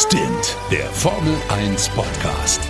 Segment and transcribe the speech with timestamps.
[0.00, 2.60] Stint, der Formel 1 Podcast.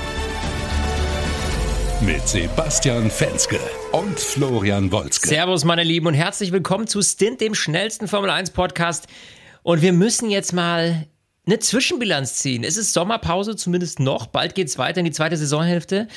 [2.01, 3.61] Mit Sebastian Fenske
[3.93, 5.29] und Florian Wolzke.
[5.29, 9.09] Servus, meine Lieben, und herzlich willkommen zu Stint, dem schnellsten Formel 1 Podcast.
[9.63, 11.07] Und wir müssen jetzt mal
[11.47, 12.65] eine Zwischenbilanz ziehen.
[12.65, 14.29] Es ist Sommerpause, zumindest noch.
[14.29, 16.09] Bald geht es weiter in die zweite Saisonhälfte.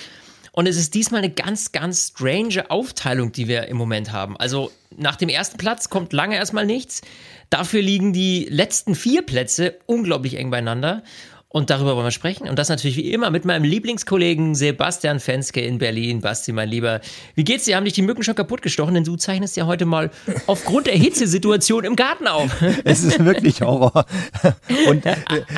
[0.51, 4.35] Und es ist diesmal eine ganz, ganz strange Aufteilung, die wir im Moment haben.
[4.37, 7.01] Also nach dem ersten Platz kommt lange erstmal nichts.
[7.49, 11.03] Dafür liegen die letzten vier Plätze unglaublich eng beieinander.
[11.53, 12.47] Und darüber wollen wir sprechen.
[12.47, 16.21] Und das natürlich wie immer mit meinem Lieblingskollegen Sebastian Fenske in Berlin.
[16.21, 17.01] Basti, mein Lieber.
[17.35, 17.75] Wie geht's dir?
[17.75, 18.93] Haben dich die Mücken schon kaputt gestochen?
[18.93, 20.11] Denn du zeichnest ja heute mal
[20.47, 22.49] aufgrund der Hitzesituation im Garten auf.
[22.83, 24.05] Es ist wirklich Horror.
[24.87, 25.03] Und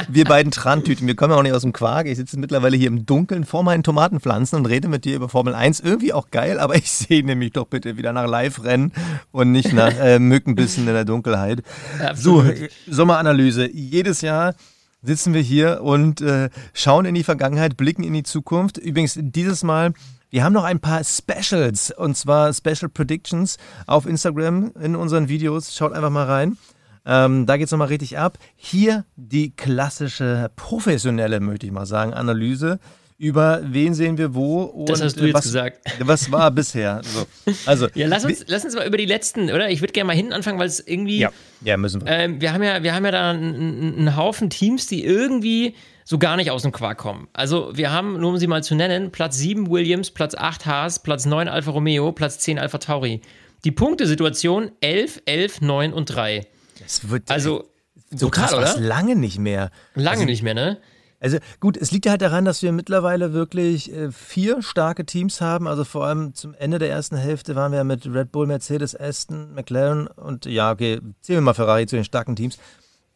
[0.10, 2.08] wir beiden Trantüten, wir kommen ja auch nicht aus dem Quark.
[2.08, 5.54] Ich sitze mittlerweile hier im Dunkeln vor meinen Tomatenpflanzen und rede mit dir über Formel
[5.54, 5.82] 1.
[5.82, 8.92] Irgendwie auch geil, aber ich sehe nämlich doch bitte wieder nach Live-Rennen
[9.32, 11.62] und nicht nach äh, Mückenbissen in der Dunkelheit.
[12.04, 12.58] Absolut.
[12.58, 13.70] So, Sommeranalyse.
[13.72, 14.56] Jedes Jahr
[15.04, 18.78] sitzen wir hier und äh, schauen in die Vergangenheit, blicken in die Zukunft.
[18.78, 19.94] Übrigens, dieses Mal,
[20.30, 25.76] wir haben noch ein paar Specials und zwar Special Predictions auf Instagram in unseren Videos.
[25.76, 26.58] Schaut einfach mal rein.
[27.06, 28.38] Ähm, da geht es nochmal richtig ab.
[28.56, 32.80] Hier die klassische, professionelle, möchte ich mal sagen, Analyse
[33.24, 35.80] über wen sehen wir wo und das hast du jetzt was, gesagt.
[36.00, 37.00] was war bisher.
[37.04, 37.26] So.
[37.66, 39.70] Also, ja, lass uns, lass uns mal über die letzten, oder?
[39.70, 41.20] Ich würde gerne mal hinten anfangen, weil es irgendwie.
[41.20, 41.32] Ja,
[41.64, 42.12] ja müssen wir.
[42.12, 46.18] Ähm, wir, haben ja, wir haben ja da einen, einen Haufen Teams, die irgendwie so
[46.18, 47.30] gar nicht aus dem Quark kommen.
[47.32, 51.02] Also wir haben, nur um sie mal zu nennen, Platz 7 Williams, Platz 8 Haas,
[51.02, 53.22] Platz 9 Alfa Romeo, Platz 10 Alfa Tauri.
[53.64, 56.46] Die Punktesituation 11, 11, 9 und 3.
[56.82, 57.70] Das wird also
[58.12, 58.78] so krass, oder?
[58.82, 59.72] lange nicht mehr.
[59.96, 60.78] Lange also, nicht mehr, ne?
[61.24, 65.40] Also gut, es liegt ja halt daran, dass wir mittlerweile wirklich äh, vier starke Teams
[65.40, 65.68] haben.
[65.68, 69.54] Also vor allem zum Ende der ersten Hälfte waren wir mit Red Bull, Mercedes, Aston,
[69.54, 72.58] McLaren und ja, okay, zählen wir mal Ferrari zu den starken Teams.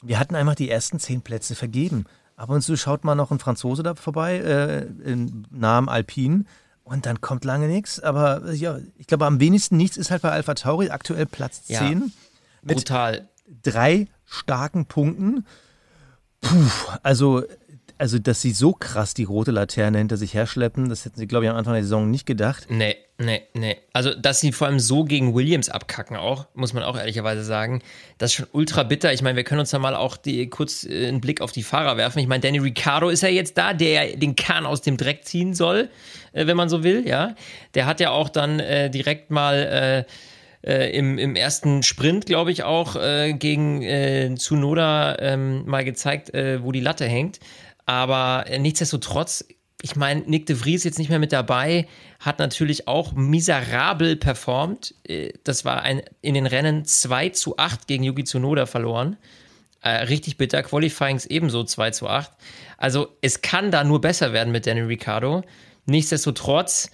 [0.02, 2.06] Wir hatten einfach die ersten zehn Plätze vergeben.
[2.38, 6.46] Ab und zu schaut mal noch ein Franzose da vorbei, äh, im Namen Alpine.
[6.86, 8.00] Und dann kommt lange nichts.
[8.00, 11.76] Aber ja, ich glaube, am wenigsten nichts ist halt bei Alpha Tauri aktuell Platz 10.
[11.76, 11.90] Ja,
[12.62, 13.28] mit brutal.
[13.64, 15.46] drei starken Punkten.
[16.40, 16.70] Puh,
[17.04, 17.44] also
[17.98, 21.46] also, dass sie so krass die rote Laterne hinter sich herschleppen, das hätten sie, glaube
[21.46, 22.68] ich, am Anfang der Saison nicht gedacht.
[22.70, 23.78] Nee, nee, nee.
[23.94, 27.82] Also, dass sie vor allem so gegen Williams abkacken auch, muss man auch ehrlicherweise sagen,
[28.18, 29.14] das ist schon ultra bitter.
[29.14, 31.64] Ich meine, wir können uns da mal auch die, kurz äh, einen Blick auf die
[31.64, 32.20] Fahrer werfen.
[32.20, 35.54] Ich meine, Danny Ricciardo ist ja jetzt da, der den Kahn aus dem Dreck ziehen
[35.54, 35.90] soll,
[36.34, 37.36] äh, wenn man so will, ja.
[37.74, 40.12] Der hat ja auch dann äh, direkt mal äh,
[40.68, 46.34] äh, im, im ersten Sprint, glaube ich, auch äh, gegen äh, Tsunoda ähm, mal gezeigt,
[46.34, 47.40] äh, wo die Latte hängt.
[47.87, 49.45] Aber nichtsdestotrotz,
[49.81, 51.87] ich meine, Nick de Vries jetzt nicht mehr mit dabei,
[52.20, 54.93] hat natürlich auch miserabel performt.
[55.08, 59.17] Äh, das war ein, in den Rennen 2 zu 8 gegen Yuki Tsunoda verloren.
[59.81, 60.61] Äh, richtig bitter.
[60.64, 62.31] Qualifyings ebenso 2 zu 8.
[62.77, 65.43] Also es kann da nur besser werden mit Danny Ricciardo.
[65.86, 66.92] Nichtsdestotrotz,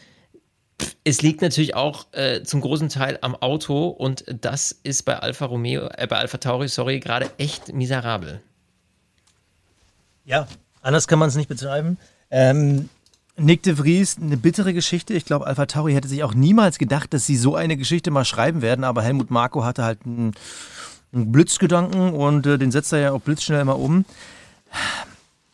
[1.03, 5.45] es liegt natürlich auch äh, zum großen Teil am Auto und das ist bei Alfa
[5.45, 8.41] Romeo, äh, bei Alfa Tauri, sorry, gerade echt miserabel.
[10.25, 10.47] Ja,
[10.83, 11.97] Anders kann man es nicht betreiben.
[12.29, 12.89] Ähm,
[13.37, 15.13] Nick de Vries, eine bittere Geschichte.
[15.13, 18.25] Ich glaube, Alpha Tauri hätte sich auch niemals gedacht, dass sie so eine Geschichte mal
[18.25, 18.83] schreiben werden.
[18.83, 20.33] Aber Helmut Marko hatte halt einen,
[21.13, 24.05] einen Blitzgedanken und äh, den setzt er ja auch blitzschnell mal um.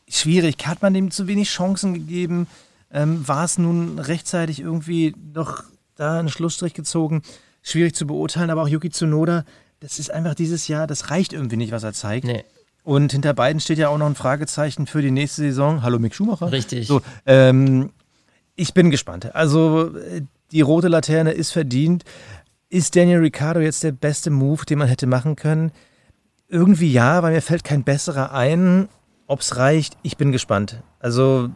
[0.09, 0.65] Schwierig.
[0.65, 2.47] Hat man dem zu wenig Chancen gegeben?
[2.91, 5.63] Ähm, war es nun rechtzeitig irgendwie noch
[5.95, 7.21] da einen Schlussstrich gezogen?
[7.61, 8.49] Schwierig zu beurteilen.
[8.49, 9.45] Aber auch Yuki Tsunoda,
[9.79, 12.25] das ist einfach dieses Jahr, das reicht irgendwie nicht, was er zeigt.
[12.25, 12.43] Nee.
[12.83, 15.83] Und hinter beiden steht ja auch noch ein Fragezeichen für die nächste Saison.
[15.83, 16.51] Hallo Mick Schumacher.
[16.51, 16.87] Richtig.
[16.87, 17.91] So, ähm,
[18.55, 19.33] ich bin gespannt.
[19.35, 19.91] Also
[20.51, 22.03] die rote Laterne ist verdient.
[22.69, 25.71] Ist Daniel Ricciardo jetzt der beste Move, den man hätte machen können?
[26.47, 28.89] Irgendwie ja, weil mir fällt kein besserer ein.
[29.27, 30.81] Ob es reicht, ich bin gespannt.
[30.99, 31.49] Also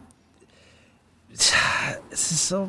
[2.10, 2.68] es ist so,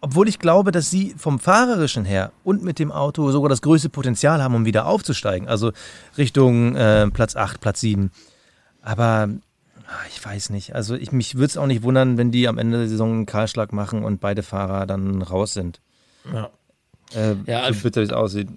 [0.00, 3.88] obwohl ich glaube, dass sie vom Fahrerischen her und mit dem Auto sogar das größte
[3.88, 5.48] Potenzial haben, um wieder aufzusteigen.
[5.48, 5.72] Also
[6.16, 8.10] Richtung äh, Platz 8, Platz 7.
[8.82, 9.28] Aber
[9.86, 10.74] ah, ich weiß nicht.
[10.74, 13.26] Also ich, mich würde es auch nicht wundern, wenn die am Ende der Saison einen
[13.26, 15.80] Kahlschlag machen und beide Fahrer dann raus sind.
[16.32, 16.50] Ja.
[17.14, 18.48] Äh, ja, so bitter, wie es aussieht.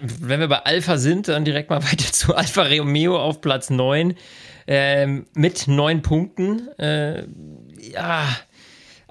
[0.00, 4.14] Wenn wir bei Alpha sind, dann direkt mal weiter zu Alfa Romeo auf Platz 9
[4.66, 6.68] ähm, mit neun Punkten.
[6.78, 7.26] Äh,
[7.78, 8.24] ja,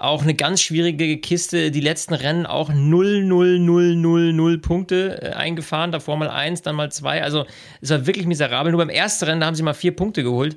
[0.01, 1.71] auch eine ganz schwierige Kiste.
[1.71, 5.91] Die letzten Rennen auch 0, 0, 0, 0, 0 Punkte äh, eingefahren.
[5.91, 7.23] Davor mal 1, dann mal 2.
[7.23, 7.45] Also
[7.81, 8.71] es war wirklich miserabel.
[8.71, 10.55] Nur beim ersten Rennen, da haben sie mal vier Punkte geholt.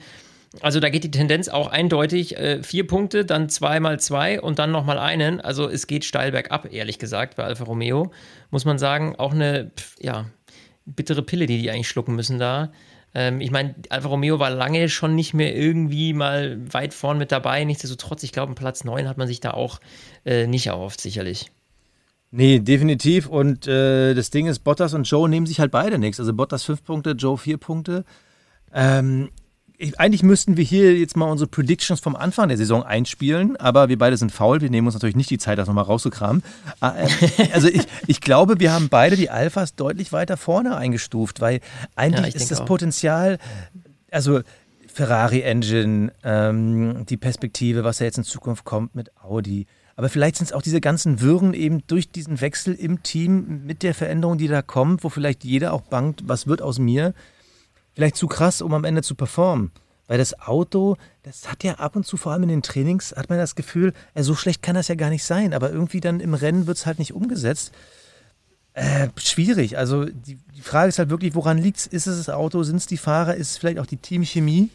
[0.60, 2.36] Also da geht die Tendenz auch eindeutig.
[2.36, 5.40] Äh, vier Punkte, dann zwei mal zwei und dann nochmal einen.
[5.40, 8.12] Also es geht steil bergab, ehrlich gesagt, bei Alfa Romeo.
[8.50, 10.26] Muss man sagen, auch eine, ja,
[10.86, 12.72] bittere Pille, die die eigentlich schlucken müssen da.
[13.14, 17.32] Ähm, ich meine, Alfa Romeo war lange schon nicht mehr irgendwie mal weit vorn mit
[17.32, 17.64] dabei.
[17.64, 19.80] Nichtsdestotrotz, ich glaube, Platz 9 hat man sich da auch
[20.24, 21.50] äh, nicht erhofft, sicherlich.
[22.30, 23.28] Nee, definitiv.
[23.28, 26.18] Und äh, das Ding ist, Bottas und Joe nehmen sich halt beide nichts.
[26.18, 28.04] Also Bottas fünf Punkte, Joe vier Punkte.
[28.72, 29.30] Ähm,
[29.96, 33.98] eigentlich müssten wir hier jetzt mal unsere Predictions vom Anfang der Saison einspielen, aber wir
[33.98, 34.60] beide sind faul.
[34.60, 36.42] Wir nehmen uns natürlich nicht die Zeit, das nochmal rauszukramen.
[36.80, 37.08] Ah, äh,
[37.52, 41.60] also ich, ich glaube, wir haben beide die Alphas deutlich weiter vorne eingestuft, weil
[41.96, 42.66] eigentlich ja, ist das auch.
[42.66, 43.38] Potenzial,
[44.10, 44.42] also
[44.86, 49.66] Ferrari-Engine, ähm, die Perspektive, was ja jetzt in Zukunft kommt mit Audi,
[49.96, 53.82] aber vielleicht sind es auch diese ganzen Wirren eben durch diesen Wechsel im Team mit
[53.82, 57.14] der Veränderung, die da kommt, wo vielleicht jeder auch bangt, was wird aus mir,
[57.94, 59.70] vielleicht zu krass, um am Ende zu performen.
[60.06, 63.30] Weil das Auto, das hat ja ab und zu, vor allem in den Trainings, hat
[63.30, 65.54] man das Gefühl, äh, so schlecht kann das ja gar nicht sein.
[65.54, 67.72] Aber irgendwie dann im Rennen wird es halt nicht umgesetzt.
[68.74, 69.78] Äh, schwierig.
[69.78, 71.86] Also die, die, Frage ist halt wirklich, woran liegt es?
[71.86, 72.64] Ist es das Auto?
[72.64, 73.34] Sind es die Fahrer?
[73.36, 74.68] Ist es vielleicht auch die Teamchemie?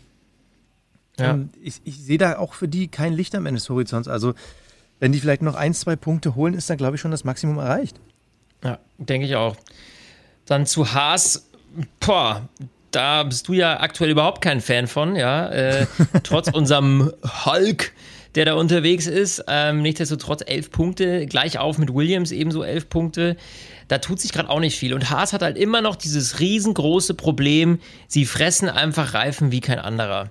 [1.20, 1.32] Ja.
[1.32, 4.08] Ähm, ich, ich sehe da auch für die kein Licht am Ende des Horizonts.
[4.08, 4.34] Also
[5.00, 7.58] wenn die vielleicht noch ein, zwei Punkte holen, ist dann, glaube ich, schon das Maximum
[7.58, 8.00] erreicht.
[8.64, 9.56] Ja, denke ich auch.
[10.46, 11.50] Dann zu Haas,
[12.00, 12.48] boah,
[12.92, 15.48] da bist du ja aktuell überhaupt kein Fan von, ja.
[15.50, 15.88] Äh,
[16.24, 17.12] trotz unserem
[17.46, 17.94] Hulk,
[18.36, 19.44] der da unterwegs ist.
[19.48, 23.38] Ähm, nichtsdestotrotz elf Punkte, gleich auf mit Williams ebenso elf Punkte.
[23.88, 24.94] Da tut sich gerade auch nicht viel.
[24.94, 29.80] Und Haas hat halt immer noch dieses riesengroße Problem, sie fressen einfach Reifen wie kein
[29.80, 30.30] anderer.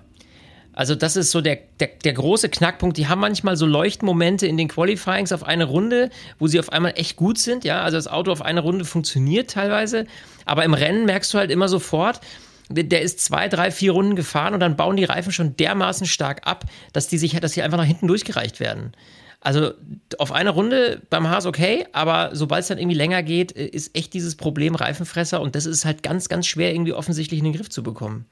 [0.79, 2.95] Also das ist so der, der, der, große Knackpunkt.
[2.95, 6.93] Die haben manchmal so Leuchtmomente in den Qualifyings auf eine Runde, wo sie auf einmal
[6.95, 7.65] echt gut sind.
[7.65, 10.05] Ja, also das Auto auf eine Runde funktioniert teilweise,
[10.45, 12.21] aber im Rennen merkst du halt immer sofort,
[12.69, 16.47] der ist zwei, drei, vier Runden gefahren und dann bauen die Reifen schon dermaßen stark
[16.47, 18.93] ab, dass die sich, dass sie einfach nach hinten durchgereicht werden.
[19.41, 19.71] Also
[20.17, 24.13] auf eine Runde beim Haas okay, aber sobald es dann irgendwie länger geht, ist echt
[24.13, 27.69] dieses Problem Reifenfresser und das ist halt ganz, ganz schwer irgendwie offensichtlich in den Griff
[27.69, 28.25] zu bekommen.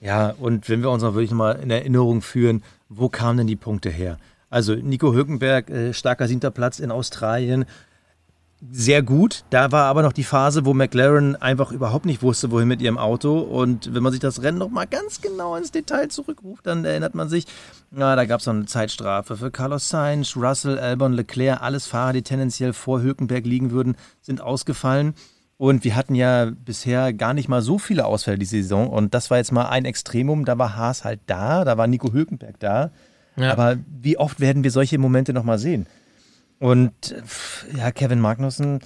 [0.00, 3.56] Ja, und wenn wir uns noch wirklich mal in Erinnerung führen, wo kamen denn die
[3.56, 4.18] Punkte her?
[4.50, 7.64] Also Nico Hülkenberg, äh, starker siebter Platz in Australien,
[8.70, 9.44] sehr gut.
[9.50, 12.98] Da war aber noch die Phase, wo McLaren einfach überhaupt nicht wusste, wohin mit ihrem
[12.98, 13.38] Auto.
[13.38, 17.14] Und wenn man sich das Rennen noch mal ganz genau ins Detail zurückruft, dann erinnert
[17.14, 17.46] man sich,
[17.90, 22.14] na, da gab es noch eine Zeitstrafe für Carlos Sainz, Russell, Albon, Leclerc, alles Fahrer,
[22.14, 25.14] die tendenziell vor Hülkenberg liegen würden, sind ausgefallen.
[25.56, 28.88] Und wir hatten ja bisher gar nicht mal so viele Ausfälle diese Saison.
[28.88, 30.44] Und das war jetzt mal ein Extremum.
[30.44, 32.90] Da war Haas halt da, da war Nico Hülkenberg da.
[33.36, 33.52] Ja.
[33.52, 35.86] Aber wie oft werden wir solche Momente nochmal sehen?
[36.58, 37.14] Und
[37.76, 38.80] ja, Kevin Magnussen,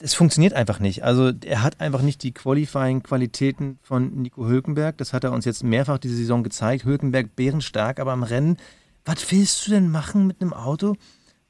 [0.00, 1.04] es funktioniert einfach nicht.
[1.04, 4.98] Also er hat einfach nicht die Qualifying-Qualitäten von Nico Hülkenberg.
[4.98, 6.84] Das hat er uns jetzt mehrfach diese Saison gezeigt.
[6.84, 8.56] Hülkenberg bärenstark, aber im Rennen,
[9.04, 10.96] was willst du denn machen mit einem Auto,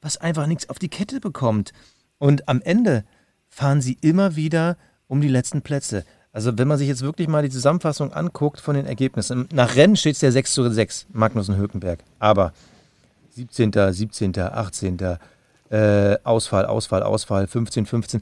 [0.01, 1.73] was einfach nichts auf die Kette bekommt?
[2.19, 3.05] Und am Ende
[3.49, 4.77] fahren sie immer wieder
[5.07, 6.05] um die letzten Plätze.
[6.31, 9.95] Also wenn man sich jetzt wirklich mal die Zusammenfassung anguckt von den Ergebnissen, nach Rennen
[9.95, 11.99] steht es ja 6 zu 6, Magnussen Hökenberg.
[12.19, 12.53] Aber
[13.35, 15.17] 17., 17., 18.,
[15.69, 18.21] äh, Ausfall, Ausfall, Ausfall, 15, 15.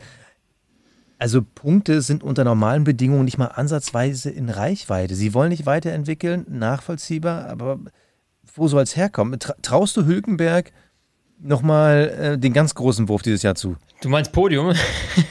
[1.20, 5.14] Also Punkte sind unter normalen Bedingungen nicht mal ansatzweise in Reichweite.
[5.16, 7.80] Sie wollen nicht weiterentwickeln, nachvollziehbar, aber
[8.56, 9.38] wo soll es herkommen?
[9.40, 10.72] Traust du Hülkenberg
[11.40, 13.76] nochmal äh, den ganz großen Wurf dieses Jahr zu.
[14.02, 14.74] Du meinst Podium?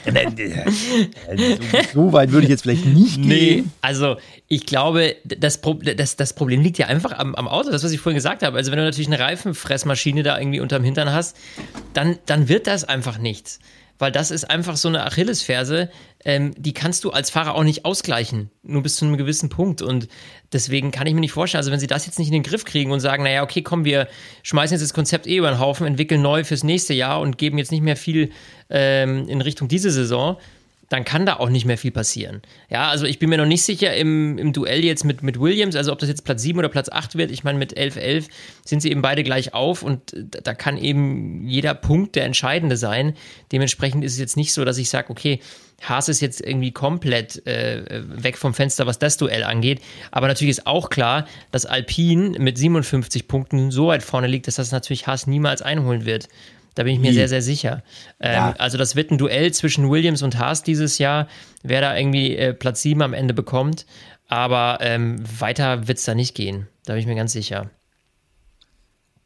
[1.93, 3.27] so, weit würde ich jetzt vielleicht nicht gehen.
[3.27, 4.15] Nee, also
[4.47, 7.91] ich glaube, das, Pro das, das Problem liegt ja einfach am, am, Auto, das, was
[7.91, 8.57] ich vorhin gesagt habe.
[8.57, 11.35] Also wenn du natürlich eine Reifenfressmaschine da irgendwie unterm Hintern hast,
[11.93, 13.59] dann, dann wird das einfach nichts
[14.01, 15.91] weil das ist einfach so eine Achillesferse,
[16.23, 19.81] ähm, die kannst du als Fahrer auch nicht ausgleichen, nur bis zu einem gewissen Punkt.
[19.81, 20.07] Und
[20.53, 22.65] deswegen kann ich mir nicht vorstellen, also wenn sie das jetzt nicht in den Griff
[22.65, 24.07] kriegen und sagen, naja, okay, komm, wir
[24.43, 27.57] schmeißen jetzt das Konzept eh über den Haufen, entwickeln neu fürs nächste Jahr und geben
[27.57, 28.31] jetzt nicht mehr viel
[28.69, 30.37] ähm, in Richtung diese Saison,
[30.91, 32.41] dann kann da auch nicht mehr viel passieren.
[32.69, 35.77] Ja, also ich bin mir noch nicht sicher im, im Duell jetzt mit, mit Williams,
[35.77, 37.31] also ob das jetzt Platz 7 oder Platz 8 wird.
[37.31, 38.27] Ich meine, mit 11-11
[38.65, 43.13] sind sie eben beide gleich auf und da kann eben jeder Punkt der entscheidende sein.
[43.53, 45.39] Dementsprechend ist es jetzt nicht so, dass ich sage, okay,
[45.81, 49.81] Haas ist jetzt irgendwie komplett äh, weg vom Fenster, was das Duell angeht.
[50.11, 54.55] Aber natürlich ist auch klar, dass Alpine mit 57 Punkten so weit vorne liegt, dass
[54.55, 56.27] das natürlich Haas niemals einholen wird.
[56.75, 57.15] Da bin ich mir Wie?
[57.15, 57.83] sehr, sehr sicher.
[58.19, 58.55] Ähm, ja.
[58.57, 61.27] Also das wird ein Duell zwischen Williams und Haas dieses Jahr,
[61.63, 63.85] wer da irgendwie äh, Platz 7 am Ende bekommt.
[64.27, 66.67] Aber ähm, weiter wird es da nicht gehen.
[66.85, 67.69] Da bin ich mir ganz sicher.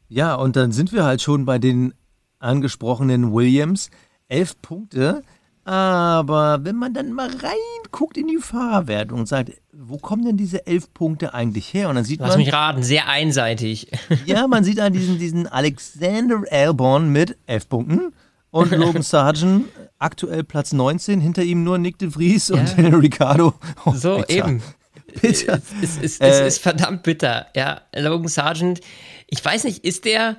[0.08, 1.94] Ja, und dann sind wir halt schon bei den
[2.38, 3.90] angesprochenen Williams.
[4.28, 5.22] Elf Punkte
[5.66, 10.64] aber wenn man dann mal reinguckt in die Fahrerwertung und sagt, wo kommen denn diese
[10.64, 11.88] elf Punkte eigentlich her?
[11.88, 12.38] Und dann sieht Lass man.
[12.38, 13.88] mich raten, sehr einseitig.
[14.26, 18.12] Ja, man sieht an diesen, diesen Alexander Albon mit elf Punkten
[18.52, 19.64] und Logan Sargent
[19.98, 22.54] aktuell Platz 19, hinter ihm nur Nick de Vries ja.
[22.60, 23.54] und Daniel Ricciardo.
[23.84, 24.30] Oh, so, Alter.
[24.30, 24.62] eben.
[25.20, 25.60] bitter.
[25.82, 27.46] Es, es, es äh, ist verdammt bitter.
[27.56, 28.80] Ja, Logan Sargent,
[29.26, 30.36] ich weiß nicht, ist der,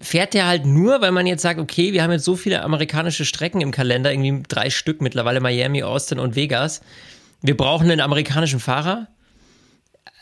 [0.00, 3.24] fährt der halt nur, weil man jetzt sagt, okay, wir haben jetzt so viele amerikanische
[3.24, 6.80] Strecken im Kalender, irgendwie drei Stück mittlerweile, Miami, Austin und Vegas.
[7.42, 9.08] Wir brauchen einen amerikanischen Fahrer.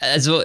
[0.00, 0.42] Also,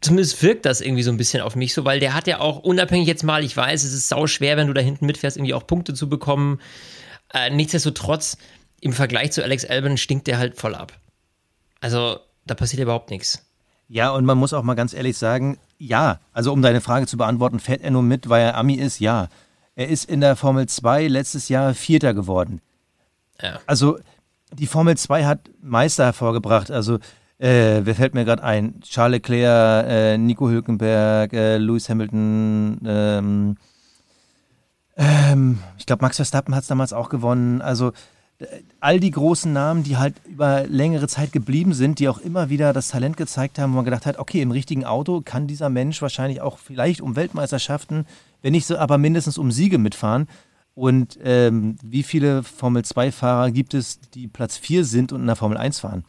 [0.00, 2.58] zumindest wirkt das irgendwie so ein bisschen auf mich so, weil der hat ja auch
[2.60, 5.54] unabhängig jetzt mal, ich weiß, es ist sau schwer, wenn du da hinten mitfährst, irgendwie
[5.54, 6.60] auch Punkte zu bekommen.
[7.32, 8.38] Äh, nichtsdestotrotz,
[8.80, 10.98] im Vergleich zu Alex Albon stinkt der halt voll ab.
[11.80, 13.44] Also, da passiert überhaupt nichts.
[13.88, 17.16] Ja, und man muss auch mal ganz ehrlich sagen, ja, also um deine Frage zu
[17.16, 19.00] beantworten, fährt er nur mit, weil er Ami ist?
[19.00, 19.28] Ja.
[19.74, 22.60] Er ist in der Formel 2 letztes Jahr Vierter geworden.
[23.40, 23.60] Ja.
[23.66, 23.98] Also
[24.52, 26.70] die Formel 2 hat Meister hervorgebracht.
[26.70, 26.98] Also
[27.38, 28.80] äh, wer fällt mir gerade ein?
[28.80, 33.56] Charles Leclerc, äh, Nico Hülkenberg, äh, Lewis Hamilton, ähm,
[34.96, 37.60] ähm, ich glaube Max Verstappen hat es damals auch gewonnen.
[37.60, 37.92] Also
[38.80, 42.72] all die großen Namen, die halt über längere Zeit geblieben sind, die auch immer wieder
[42.72, 46.02] das Talent gezeigt haben, wo man gedacht hat, okay, im richtigen Auto kann dieser Mensch
[46.02, 48.06] wahrscheinlich auch vielleicht um Weltmeisterschaften,
[48.42, 50.28] wenn nicht so, aber mindestens um Siege mitfahren.
[50.74, 55.56] Und ähm, wie viele Formel-2-Fahrer gibt es, die Platz 4 sind und in der Formel
[55.56, 56.04] 1 fahren?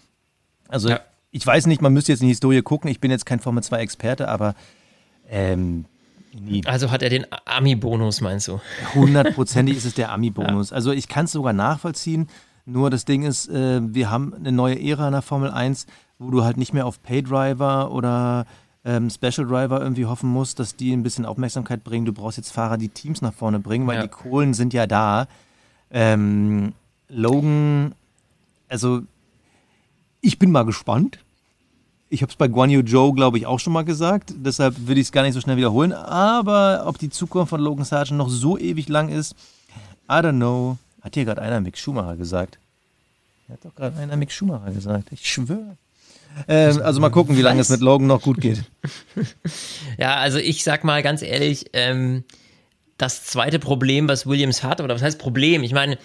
[0.67, 0.99] Also ja.
[1.31, 4.27] ich weiß nicht, man müsste jetzt in die Historie gucken, ich bin jetzt kein Formel-2-Experte,
[4.27, 4.55] aber
[5.29, 5.85] ähm,
[6.33, 6.65] Nie.
[6.65, 8.59] Also hat er den Ami-Bonus, meinst du?
[8.95, 10.69] Hundertprozentig ist es der Ami-Bonus.
[10.69, 10.75] Ja.
[10.75, 12.27] Also ich kann es sogar nachvollziehen.
[12.65, 15.87] Nur das Ding ist, äh, wir haben eine neue Ära in der Formel 1,
[16.19, 18.45] wo du halt nicht mehr auf Paydriver oder
[18.83, 22.05] ähm, Special Driver irgendwie hoffen musst, dass die ein bisschen Aufmerksamkeit bringen.
[22.05, 24.03] Du brauchst jetzt Fahrer, die Teams nach vorne bringen, weil ja.
[24.03, 25.27] die Kohlen sind ja da.
[25.91, 26.73] Ähm,
[27.09, 27.93] Logan,
[28.69, 29.01] also
[30.21, 31.19] ich bin mal gespannt.
[32.09, 34.33] Ich habe es bei Guan Yu Joe, glaube ich, auch schon mal gesagt.
[34.37, 35.91] Deshalb würde ich es gar nicht so schnell wiederholen.
[35.91, 39.35] Aber ob die Zukunft von Logan Sargent noch so ewig lang ist,
[40.09, 40.77] I don't know.
[41.01, 42.57] Hat hier gerade einer Mick Schumacher gesagt?
[43.49, 45.09] Hat doch gerade einer Mick Schumacher gesagt.
[45.11, 45.77] Ich schwöre.
[46.47, 48.63] Ähm, also mal gucken, wie lange es mit Logan noch gut geht.
[49.97, 52.23] ja, also ich sag mal ganz ehrlich, ähm,
[52.97, 55.63] das zweite Problem, was Williams hat, oder was heißt Problem?
[55.63, 55.97] Ich meine,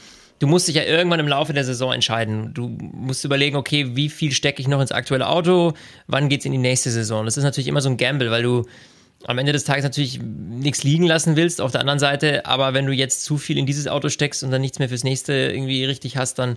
[0.43, 2.53] du musst dich ja irgendwann im Laufe der Saison entscheiden.
[2.53, 5.75] Du musst überlegen, okay, wie viel stecke ich noch ins aktuelle Auto,
[6.09, 7.25] wann geht es in die nächste Saison.
[7.25, 8.65] Das ist natürlich immer so ein Gamble, weil du
[9.25, 12.87] am Ende des Tages natürlich nichts liegen lassen willst auf der anderen Seite, aber wenn
[12.87, 15.85] du jetzt zu viel in dieses Auto steckst und dann nichts mehr fürs nächste irgendwie
[15.85, 16.57] richtig hast, dann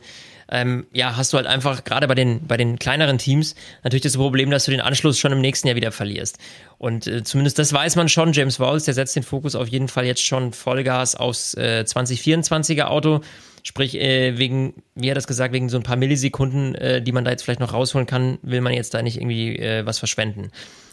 [0.50, 4.18] ähm, ja, hast du halt einfach gerade bei den, bei den kleineren Teams natürlich das
[4.18, 6.40] Problem, dass du den Anschluss schon im nächsten Jahr wieder verlierst.
[6.80, 8.34] Und äh, zumindest das weiß man schon.
[8.34, 12.86] James Walls, der setzt den Fokus auf jeden Fall jetzt schon Vollgas aufs äh, 2024er
[12.86, 13.22] Auto.
[13.68, 17.26] Sprich, äh, wegen, wie hat das gesagt, wegen so ein paar Millisekunden, äh, die man
[17.26, 20.52] da jetzt vielleicht noch rausholen kann, will man jetzt da nicht irgendwie äh, was verschwenden.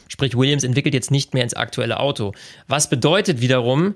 [0.09, 2.33] Sprich, Williams entwickelt jetzt nicht mehr ins aktuelle Auto.
[2.69, 3.95] Was bedeutet wiederum,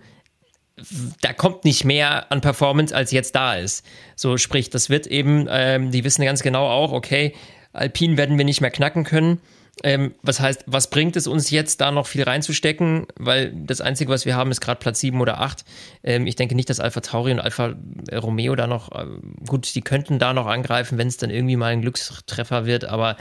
[1.22, 3.82] da kommt nicht mehr an Performance, als jetzt da ist.
[4.14, 7.34] So, sprich, das wird eben, ähm, die wissen ganz genau auch, okay,
[7.72, 9.40] Alpine werden wir nicht mehr knacken können.
[9.82, 13.06] Ähm, was heißt, was bringt es uns jetzt, da noch viel reinzustecken?
[13.16, 15.64] Weil das Einzige, was wir haben, ist gerade Platz 7 oder 8.
[16.02, 17.74] Ähm, ich denke nicht, dass Alpha Tauri und Alpha
[18.12, 19.06] Romeo da noch, äh,
[19.46, 23.16] gut, die könnten da noch angreifen, wenn es dann irgendwie mal ein Glückstreffer wird, aber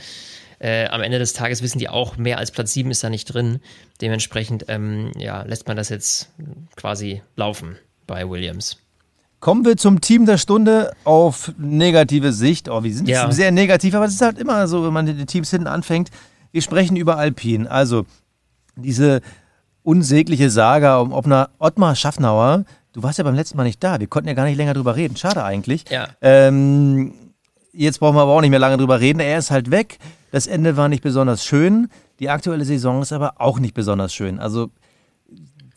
[0.59, 3.25] äh, am Ende des Tages wissen die auch, mehr als Platz 7 ist da nicht
[3.25, 3.59] drin.
[4.01, 6.29] Dementsprechend ähm, ja, lässt man das jetzt
[6.77, 8.77] quasi laufen bei Williams.
[9.41, 12.69] Kommen wir zum Team der Stunde auf negative Sicht.
[12.69, 13.29] Oh, wir sind ja.
[13.31, 16.09] sehr negativ, aber es ist halt immer so, wenn man die Teams hinten anfängt.
[16.55, 17.67] Wir sprechen über Alpin.
[17.67, 18.05] Also
[18.77, 19.19] diese
[19.83, 22.63] unsägliche Saga um Ottmar, Ottmar Schaffnauer.
[22.93, 23.99] Du warst ja beim letzten Mal nicht da.
[23.99, 25.17] Wir konnten ja gar nicht länger drüber reden.
[25.17, 25.83] Schade eigentlich.
[25.89, 26.07] Ja.
[26.21, 27.13] Ähm,
[27.73, 29.19] jetzt brauchen wir aber auch nicht mehr lange drüber reden.
[29.19, 29.97] Er ist halt weg.
[30.31, 31.89] Das Ende war nicht besonders schön.
[32.21, 34.39] Die aktuelle Saison ist aber auch nicht besonders schön.
[34.39, 34.69] Also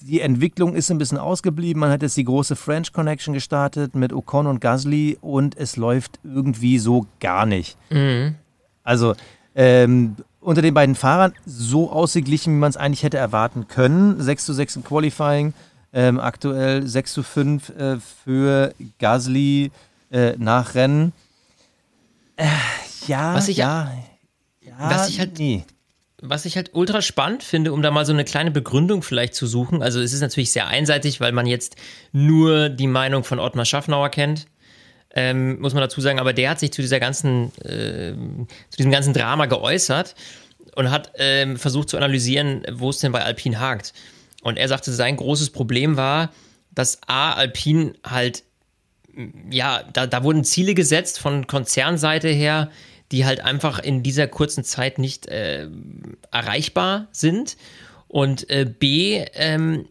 [0.01, 1.81] die Entwicklung ist ein bisschen ausgeblieben.
[1.81, 6.21] Man hat jetzt die große French Connection gestartet mit Ocon und Gasly und es läuft
[6.23, 7.77] irgendwie so gar nicht.
[7.91, 8.37] Mhm.
[8.85, 9.17] Also
[9.57, 10.15] ähm,
[10.49, 14.19] unter den beiden Fahrern so ausgeglichen, wie man es eigentlich hätte erwarten können.
[14.19, 15.52] 6 zu 6 im Qualifying,
[15.93, 19.71] ähm, aktuell 6 zu 5 äh, für Gasly
[20.11, 21.12] äh, nach Rennen.
[22.37, 22.47] Äh,
[23.07, 23.93] ja, was ich, ja,
[24.62, 25.64] ja, was ich halt, nee.
[26.23, 29.47] Was ich halt ultra spannend finde, um da mal so eine kleine Begründung vielleicht zu
[29.47, 29.83] suchen.
[29.83, 31.76] Also es ist natürlich sehr einseitig, weil man jetzt
[32.12, 34.47] nur die Meinung von Ottmar Schaffnauer kennt
[35.19, 38.13] ähm, muss man dazu sagen, aber der hat sich zu dieser ganzen, äh,
[38.71, 40.15] zu diesem ganzen Drama geäußert
[40.77, 43.95] und hat ähm, versucht zu analysieren, wo es denn bei Alpine hakt.
[44.43, 46.31] Und er sagte, sein großes Problem war,
[46.71, 48.45] dass A, Alpine halt,
[49.51, 52.71] ja, da, da wurden Ziele gesetzt von Konzernseite her,
[53.11, 55.67] die halt einfach in dieser kurzen Zeit nicht äh,
[56.31, 57.57] erreichbar sind.
[58.07, 59.87] Und äh, B, ähm,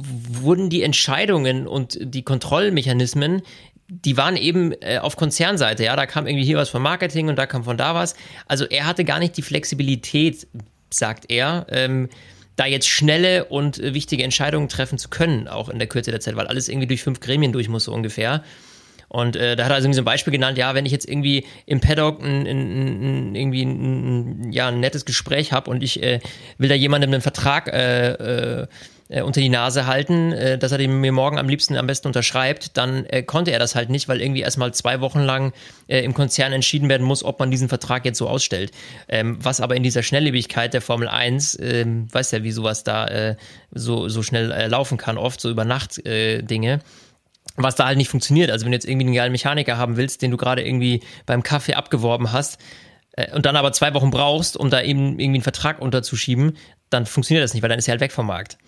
[0.00, 3.42] wurden die Entscheidungen und die Kontrollmechanismen
[3.88, 7.36] die waren eben äh, auf Konzernseite, ja, da kam irgendwie hier was von Marketing und
[7.36, 8.14] da kam von da was.
[8.46, 10.46] Also er hatte gar nicht die Flexibilität,
[10.90, 12.08] sagt er, ähm,
[12.56, 16.20] da jetzt schnelle und äh, wichtige Entscheidungen treffen zu können, auch in der Kürze der
[16.20, 18.42] Zeit, weil alles irgendwie durch fünf Gremien durch muss, so ungefähr.
[19.08, 21.08] Und äh, da hat er also irgendwie so ein Beispiel genannt, ja, wenn ich jetzt
[21.08, 26.02] irgendwie im Paddock ein, ein, ein irgendwie ein, ja, ein nettes Gespräch habe und ich
[26.02, 26.20] äh,
[26.58, 27.68] will da jemandem einen Vertrag
[29.08, 32.08] äh, unter die Nase halten, äh, dass er den mir morgen am liebsten am besten
[32.08, 35.52] unterschreibt, dann äh, konnte er das halt nicht, weil irgendwie erstmal zwei Wochen lang
[35.86, 38.72] äh, im Konzern entschieden werden muss, ob man diesen Vertrag jetzt so ausstellt.
[39.08, 43.06] Ähm, was aber in dieser Schnelllebigkeit der Formel 1, ähm, weiß ja, wie sowas da
[43.06, 43.36] äh,
[43.72, 46.80] so, so schnell laufen kann, oft so über Nacht Dinge
[47.56, 48.50] was da halt nicht funktioniert.
[48.50, 51.42] Also wenn du jetzt irgendwie einen geilen Mechaniker haben willst, den du gerade irgendwie beim
[51.42, 52.58] Kaffee abgeworben hast
[53.12, 56.56] äh, und dann aber zwei Wochen brauchst, um da eben irgendwie einen Vertrag unterzuschieben,
[56.90, 58.58] dann funktioniert das nicht, weil dann ist er halt weg vom Markt.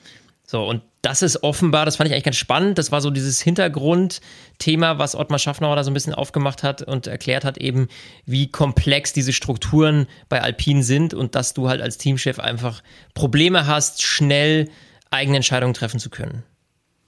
[0.50, 2.76] So, und das ist offenbar, das fand ich eigentlich ganz spannend.
[2.76, 7.06] Das war so dieses Hintergrundthema, was Ottmar Schaffner da so ein bisschen aufgemacht hat und
[7.06, 7.86] erklärt hat, eben,
[8.26, 12.82] wie komplex diese Strukturen bei Alpine sind und dass du halt als Teamchef einfach
[13.14, 14.68] Probleme hast, schnell
[15.12, 16.42] eigene Entscheidungen treffen zu können.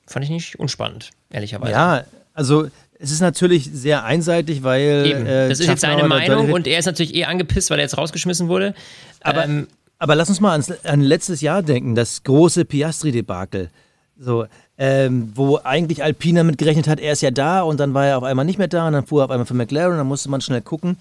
[0.07, 1.73] Fand ich nicht unspannend, ehrlicherweise.
[1.73, 2.69] Ja, also
[3.01, 5.05] es ist natürlich sehr einseitig, weil.
[5.05, 5.27] Eben.
[5.27, 7.99] Äh, das ist jetzt seine Meinung und er ist natürlich eh angepisst, weil er jetzt
[7.99, 8.73] rausgeschmissen wurde.
[9.21, 9.67] Aber ähm,
[10.03, 13.71] aber lass uns mal ans, an letztes Jahr denken, das große Piastri-Debakel.
[14.19, 18.07] So, ähm, wo eigentlich Alpine damit gerechnet hat, er ist ja da und dann war
[18.07, 20.09] er auf einmal nicht mehr da und dann fuhr er auf einmal für McLaren, dann
[20.09, 20.97] musste man schnell gucken.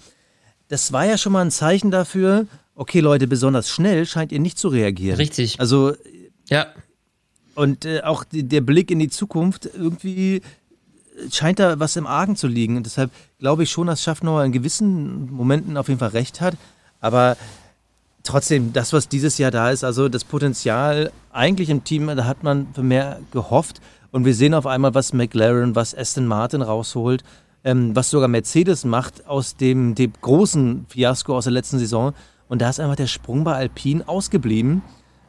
[0.68, 4.56] Das war ja schon mal ein Zeichen dafür, okay Leute, besonders schnell scheint ihr nicht
[4.56, 5.16] zu reagieren.
[5.16, 5.58] Richtig.
[5.58, 5.94] Also,
[6.48, 6.66] ja.
[7.56, 10.42] Und äh, auch die, der Blick in die Zukunft, irgendwie
[11.32, 12.76] scheint da was im Argen zu liegen.
[12.76, 16.54] Und deshalb glaube ich schon, dass Schaffner in gewissen Momenten auf jeden Fall recht hat.
[17.00, 17.36] Aber
[18.22, 22.42] trotzdem, das, was dieses Jahr da ist, also das Potenzial eigentlich im Team, da hat
[22.42, 23.80] man für mehr gehofft.
[24.10, 27.24] Und wir sehen auf einmal, was McLaren, was Aston Martin rausholt,
[27.64, 32.12] ähm, was sogar Mercedes macht aus dem, dem großen Fiasko aus der letzten Saison.
[32.48, 34.82] Und da ist einfach der Sprung bei Alpine ausgeblieben.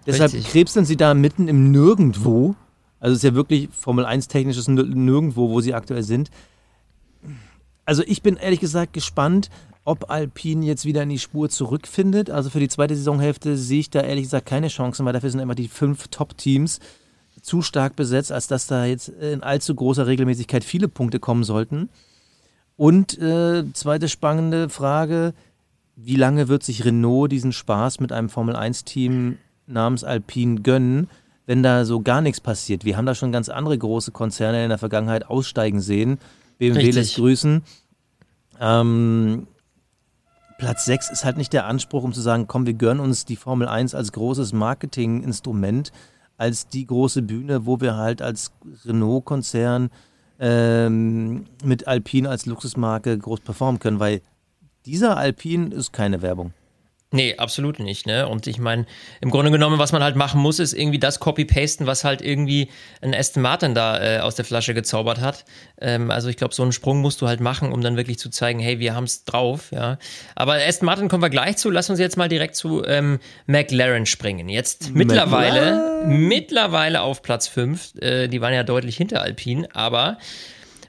[0.06, 0.52] Deshalb Richtig.
[0.52, 2.56] krebsen sie da mitten im Nirgendwo.
[3.00, 6.30] Also es ist ja wirklich Formel 1 technisches Nirgendwo, wo sie aktuell sind.
[7.86, 9.50] Also ich bin ehrlich gesagt gespannt,
[9.86, 12.30] ob Alpine jetzt wieder in die Spur zurückfindet.
[12.30, 15.42] Also für die zweite Saisonhälfte sehe ich da ehrlich gesagt keine Chancen, weil dafür sind
[15.42, 16.80] immer die fünf Top-Teams
[17.42, 21.90] zu stark besetzt, als dass da jetzt in allzu großer Regelmäßigkeit viele Punkte kommen sollten.
[22.78, 25.34] Und äh, zweite spannende Frage,
[25.96, 31.10] wie lange wird sich Renault diesen Spaß mit einem Formel-1-Team namens Alpine gönnen,
[31.46, 32.86] wenn da so gar nichts passiert?
[32.86, 36.20] Wir haben da schon ganz andere große Konzerne in der Vergangenheit aussteigen sehen.
[36.58, 36.96] BMW Richtig.
[36.96, 37.62] lässt grüßen.
[38.60, 39.48] Ähm,
[40.58, 43.36] Platz 6 ist halt nicht der Anspruch, um zu sagen, komm, wir gönnen uns die
[43.36, 45.92] Formel 1 als großes Marketinginstrument,
[46.38, 48.52] als die große Bühne, wo wir halt als
[48.86, 49.90] Renault-Konzern
[50.40, 54.22] ähm, mit Alpine als Luxusmarke groß performen können, weil
[54.86, 56.54] dieser Alpine ist keine Werbung.
[57.14, 58.28] Nee, absolut nicht, ne?
[58.28, 58.88] Und ich meine,
[59.22, 62.70] im Grunde genommen, was man halt machen muss, ist irgendwie das Copy-Pasten, was halt irgendwie
[63.02, 65.46] ein Aston Martin da äh, aus der Flasche gezaubert hat.
[65.80, 68.32] Ähm, also ich glaube, so einen Sprung musst du halt machen, um dann wirklich zu
[68.32, 70.00] zeigen, hey, wir haben es drauf, ja.
[70.34, 71.70] Aber Aston Martin kommen wir gleich zu.
[71.70, 74.50] Lass uns jetzt mal direkt zu ähm, McLaren springen.
[74.50, 78.02] Jetzt mittlerweile, mittlerweile auf Platz 5.
[78.02, 80.18] Äh, die waren ja deutlich hinter Alpine, aber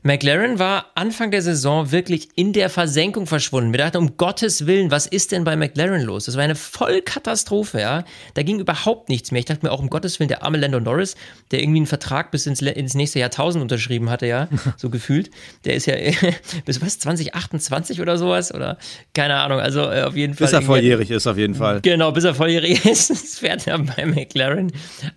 [0.07, 3.73] McLaren war Anfang der Saison wirklich in der Versenkung verschwunden.
[3.73, 6.27] Wir dachten, um Gottes Willen, was ist denn bei McLaren los?
[6.27, 8.05] Das war eine Vollkatastrophe, ja.
[8.35, 9.39] Da ging überhaupt nichts mehr.
[9.39, 11.17] Ich dachte mir auch, um Gottes Willen, der arme Lando Norris,
[11.53, 15.31] der irgendwie einen Vertrag bis ins, ins nächste Jahrtausend unterschrieben hatte, ja, so gefühlt.
[15.65, 15.95] Der ist ja
[16.67, 18.53] bis was, 2028 oder sowas?
[18.53, 18.77] Oder
[19.15, 20.49] keine Ahnung, also äh, auf jeden Fall.
[20.49, 21.81] Bis er volljährig ist, auf jeden Fall.
[21.81, 23.09] Genau, bis er volljährig ist.
[23.09, 24.71] Das fährt er bei McLaren.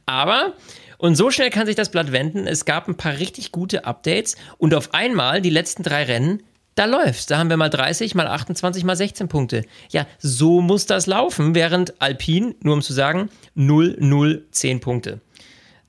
[0.06, 0.54] Aber
[0.98, 2.48] und so schnell kann sich das Blatt wenden.
[2.48, 6.44] Es gab ein paar richtig gute Updates und auf einmal die letzten drei Rennen,
[6.76, 7.26] da läuft's.
[7.26, 9.64] Da haben wir mal 30, mal 28, mal 16 Punkte.
[9.90, 15.22] Ja, so muss das laufen, während Alpine, nur um zu sagen, 0, 0, 10 Punkte.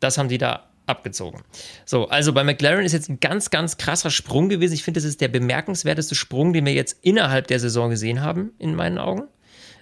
[0.01, 1.42] Das haben die da abgezogen.
[1.85, 4.73] So, also bei McLaren ist jetzt ein ganz, ganz krasser Sprung gewesen.
[4.73, 8.53] Ich finde, das ist der bemerkenswerteste Sprung, den wir jetzt innerhalb der Saison gesehen haben,
[8.59, 9.25] in meinen Augen.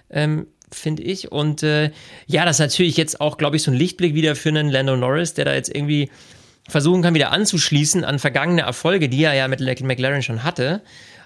[0.09, 1.31] Ähm, finde ich.
[1.31, 1.91] Und äh,
[2.25, 4.95] ja, das ist natürlich jetzt auch, glaube ich, so ein Lichtblick wieder für einen Lando
[4.95, 6.09] Norris, der da jetzt irgendwie
[6.67, 10.81] versuchen kann, wieder anzuschließen an vergangene Erfolge, die er ja mit McLaren schon hatte.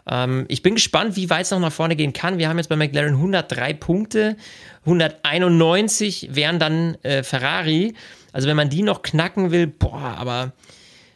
[0.08, 2.38] Ähm, ich bin gespannt, wie weit es noch nach vorne gehen kann.
[2.38, 4.38] Wir haben jetzt bei McLaren 103 Punkte,
[4.86, 7.96] 191 wären dann äh, Ferrari.
[8.32, 10.54] Also wenn man die noch knacken will, boah, aber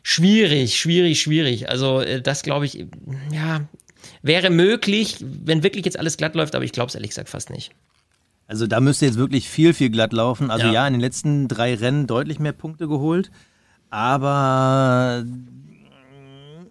[0.03, 1.69] schwierig, schwierig, schwierig.
[1.69, 2.85] Also äh, das glaube ich,
[3.31, 3.61] ja,
[4.21, 7.49] wäre möglich, wenn wirklich jetzt alles glatt läuft, aber ich glaube es ehrlich gesagt fast
[7.49, 7.71] nicht.
[8.47, 10.51] Also da müsste jetzt wirklich viel, viel glatt laufen.
[10.51, 10.73] Also ja.
[10.73, 13.31] ja, in den letzten drei Rennen deutlich mehr Punkte geholt.
[13.89, 15.25] Aber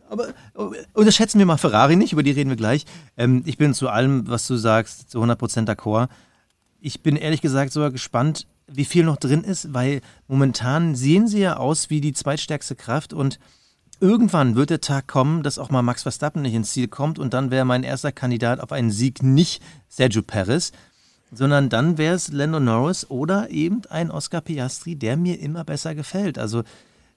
[0.08, 0.28] aber
[0.92, 2.84] unterschätzen wir mal Ferrari nicht, über die reden wir gleich.
[3.16, 6.08] Ähm, ich bin zu allem, was du sagst, zu 100% d'accord.
[6.80, 11.40] Ich bin ehrlich gesagt sogar gespannt, wie viel noch drin ist, weil momentan sehen sie
[11.40, 13.38] ja aus wie die zweitstärkste Kraft und
[14.00, 17.34] irgendwann wird der Tag kommen, dass auch mal Max Verstappen nicht ins Ziel kommt und
[17.34, 20.72] dann wäre mein erster Kandidat auf einen Sieg nicht Sergio Perez,
[21.34, 25.94] sondern dann wäre es Lando Norris oder eben ein Oscar Piastri, der mir immer besser
[25.94, 26.38] gefällt.
[26.38, 26.62] Also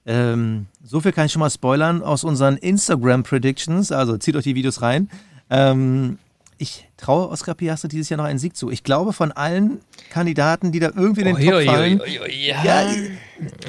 [0.06, 4.44] ähm, so viel kann ich schon mal spoilern aus unseren Instagram Predictions, also zieht euch
[4.44, 5.10] die Videos rein.
[5.50, 6.18] Ähm,
[6.58, 8.70] ich traue Oscar Piastri dieses Jahr noch einen Sieg zu.
[8.70, 12.90] Ich glaube, von allen Kandidaten, die da irgendwie in den Top fallen, ja,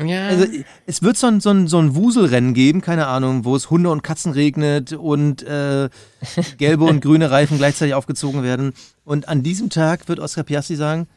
[0.03, 0.27] ja.
[0.27, 0.45] Also,
[0.87, 3.91] es wird so ein, so, ein, so ein Wuselrennen geben, keine Ahnung, wo es Hunde
[3.91, 5.89] und Katzen regnet und äh,
[6.57, 8.73] gelbe und grüne Reifen gleichzeitig aufgezogen werden.
[9.05, 11.07] Und an diesem Tag wird Oscar Piastri sagen,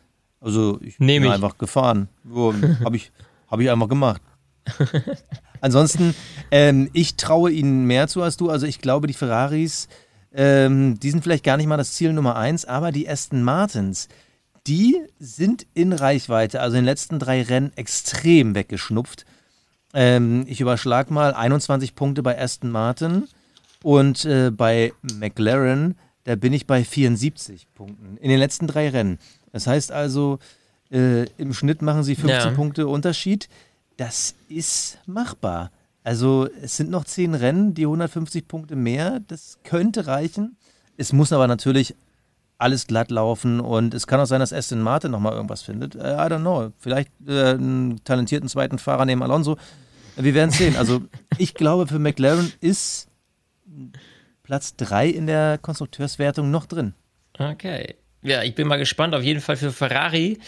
[0.40, 1.35] also ich Nehm bin ich.
[1.35, 2.08] einfach gefahren.
[2.85, 3.12] Habe ich,
[3.48, 4.20] hab ich einfach gemacht.
[5.61, 6.14] Ansonsten,
[6.50, 8.50] ähm, ich traue ihnen mehr zu als du.
[8.50, 9.88] Also ich glaube, die Ferraris
[10.34, 14.08] ähm, die sind vielleicht gar nicht mal das Ziel Nummer eins, aber die Aston Martins,
[14.66, 19.26] die sind in Reichweite, also in den letzten drei Rennen extrem weggeschnupft.
[19.94, 23.28] Ähm, ich überschlag mal 21 Punkte bei Aston Martin
[23.82, 29.18] und äh, bei McLaren, da bin ich bei 74 Punkten in den letzten drei Rennen.
[29.52, 30.38] Das heißt also,
[30.90, 32.50] äh, im Schnitt machen sie 15 Ja.
[32.52, 33.48] Punkte Unterschied.
[33.96, 35.70] Das ist machbar.
[36.04, 40.56] Also es sind noch zehn Rennen, die 150 Punkte mehr, das könnte reichen.
[40.96, 41.94] Es muss aber natürlich
[42.58, 45.94] alles glatt laufen und es kann auch sein, dass Aston Martin nochmal irgendwas findet.
[45.94, 46.72] Äh, I don't know.
[46.78, 49.56] Vielleicht äh, einen talentierten zweiten Fahrer neben Alonso.
[50.16, 50.76] Wir werden sehen.
[50.76, 51.02] Also
[51.38, 53.08] ich glaube, für McLaren ist
[54.42, 56.94] Platz 3 in der Konstrukteurswertung noch drin.
[57.38, 57.96] Okay.
[58.22, 59.14] Ja, ich bin mal gespannt.
[59.14, 60.38] Auf jeden Fall für Ferrari.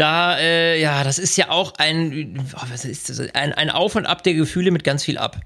[0.00, 3.20] Da, äh, ja, das ist ja auch ein, oh, was ist das?
[3.34, 5.36] Ein, ein Auf und Ab der Gefühle mit ganz viel Ab.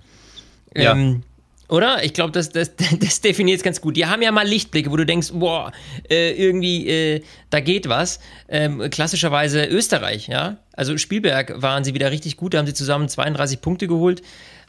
[0.76, 0.92] Ja.
[0.92, 1.24] Ähm,
[1.68, 2.04] oder?
[2.04, 3.96] Ich glaube, das, das, das definiert es ganz gut.
[3.96, 5.72] Die haben ja mal Lichtblicke, wo du denkst, boah,
[6.08, 8.20] äh, irgendwie, äh, da geht was.
[8.48, 10.58] Ähm, klassischerweise Österreich, ja.
[10.72, 14.22] Also Spielberg waren sie wieder richtig gut, da haben sie zusammen 32 Punkte geholt.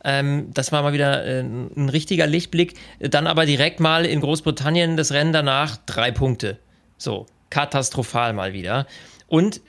[0.04, 2.74] Ähm, das war mal wieder äh, ein richtiger Lichtblick.
[3.00, 6.58] Dann aber direkt mal in Großbritannien das Rennen danach drei Punkte.
[6.98, 8.88] So, katastrophal mal wieder.
[9.28, 9.62] Und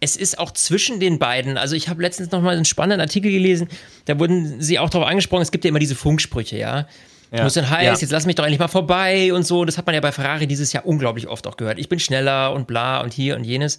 [0.00, 3.30] es ist auch zwischen den beiden, also ich habe letztens noch mal einen spannenden Artikel
[3.30, 3.68] gelesen,
[4.04, 6.86] da wurden sie auch darauf angesprochen, es gibt ja immer diese Funksprüche, ja.
[7.32, 7.42] Ja.
[7.44, 7.92] Wo es dann heißt, Ja.
[8.06, 9.64] jetzt lass mich doch endlich mal vorbei und so.
[9.64, 11.78] Das hat man ja bei Ferrari dieses Jahr unglaublich oft auch gehört.
[11.78, 13.78] Ich bin schneller und bla und hier und jenes.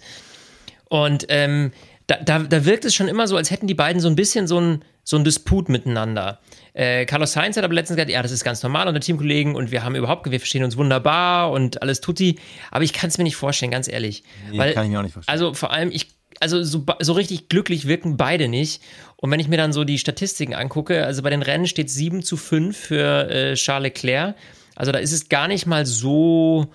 [0.88, 1.70] Und ähm,
[2.06, 4.46] da, da, da wirkt es schon immer so, als hätten die beiden so ein bisschen
[4.46, 6.40] so ein, so ein Disput miteinander.
[6.74, 9.70] Äh, Carlos Sainz hat aber letztens gesagt, ja, das ist ganz normal unter Teamkollegen und
[9.70, 12.38] wir haben überhaupt, wir verstehen uns wunderbar und alles tutti.
[12.70, 14.22] Aber ich kann es mir nicht vorstellen, ganz ehrlich.
[14.50, 15.32] Nee, Weil, kann ich mir auch nicht vorstellen.
[15.32, 16.08] Also vor allem, ich,
[16.40, 18.82] also so, so richtig glücklich wirken beide nicht.
[19.16, 22.22] Und wenn ich mir dann so die Statistiken angucke, also bei den Rennen steht 7
[22.22, 24.34] zu 5 für äh, Charles Leclerc.
[24.74, 26.72] Also da ist es gar nicht mal so,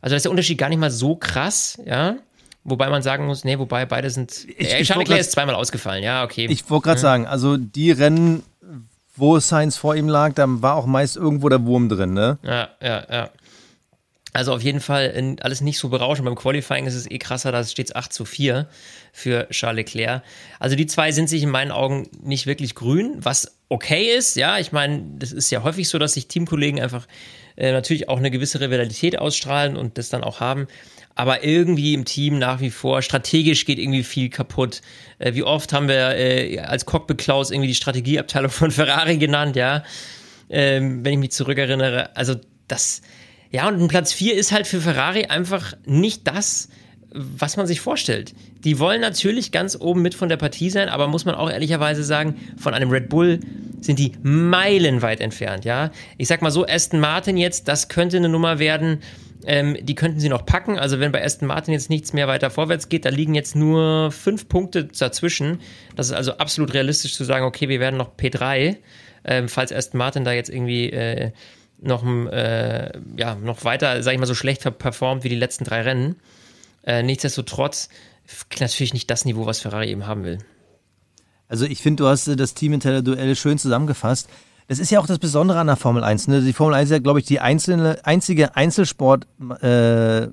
[0.00, 2.16] also da ist der Unterschied gar nicht mal so krass, ja.
[2.70, 4.46] Wobei man sagen muss, nee, wobei beide sind.
[4.56, 6.46] Ich- äh, ich Charles Leclerc ist zweimal ausgefallen, ja, okay.
[6.48, 8.42] Ich wollte gerade sagen, also die Rennen,
[9.16, 12.38] wo Sainz vor ihm lag, da war auch meist irgendwo der Wurm drin, ne?
[12.42, 13.30] Ja, ja, ja.
[14.32, 16.24] Also auf jeden Fall alles nicht so berauschend.
[16.24, 18.68] Beim Qualifying ist es eh krasser, da steht es 8 zu 4
[19.12, 20.22] für Charles Leclerc.
[20.60, 24.36] Also die zwei sind sich in meinen Augen nicht wirklich grün, was okay ist.
[24.36, 27.08] Ja, ich meine, das ist ja häufig so, dass sich Teamkollegen einfach
[27.56, 30.68] äh, natürlich auch eine gewisse Rivalität ausstrahlen und das dann auch haben.
[31.20, 34.80] Aber irgendwie im Team nach wie vor, strategisch geht irgendwie viel kaputt.
[35.18, 39.56] Äh, wie oft haben wir äh, als Cockpit Klaus irgendwie die Strategieabteilung von Ferrari genannt,
[39.56, 39.82] ja
[40.50, 42.14] ähm, wenn ich mich zurückerinnere.
[42.16, 42.34] Also
[42.68, 43.00] das,
[43.50, 46.68] ja, und ein Platz 4 ist halt für Ferrari einfach nicht das,
[47.12, 48.34] was man sich vorstellt.
[48.62, 52.04] Die wollen natürlich ganz oben mit von der Partie sein, aber muss man auch ehrlicherweise
[52.04, 53.40] sagen, von einem Red Bull
[53.80, 55.90] sind die meilenweit entfernt, ja.
[56.18, 59.00] Ich sag mal so, Aston Martin jetzt, das könnte eine Nummer werden,
[59.44, 60.78] ähm, die könnten sie noch packen.
[60.78, 64.10] Also wenn bei Aston Martin jetzt nichts mehr weiter vorwärts geht, da liegen jetzt nur
[64.12, 65.60] fünf Punkte dazwischen.
[65.96, 68.76] Das ist also absolut realistisch zu sagen, okay, wir werden noch P3,
[69.24, 71.32] ähm, falls Aston Martin da jetzt irgendwie äh,
[71.80, 75.64] noch, äh, ja, noch weiter, sag ich mal, so schlecht per- performt wie die letzten
[75.64, 76.16] drei Rennen.
[76.84, 77.88] Äh, nichtsdestotrotz
[78.58, 80.38] natürlich nicht das Niveau, was Ferrari eben haben will.
[81.48, 84.28] Also ich finde, du hast äh, das Team Duell schön zusammengefasst.
[84.70, 86.28] Das ist ja auch das Besondere an der Formel 1.
[86.28, 86.42] Ne?
[86.42, 90.28] Die Formel 1 ist ja, glaube ich, die einzelne, einzige Einzelsportart, äh,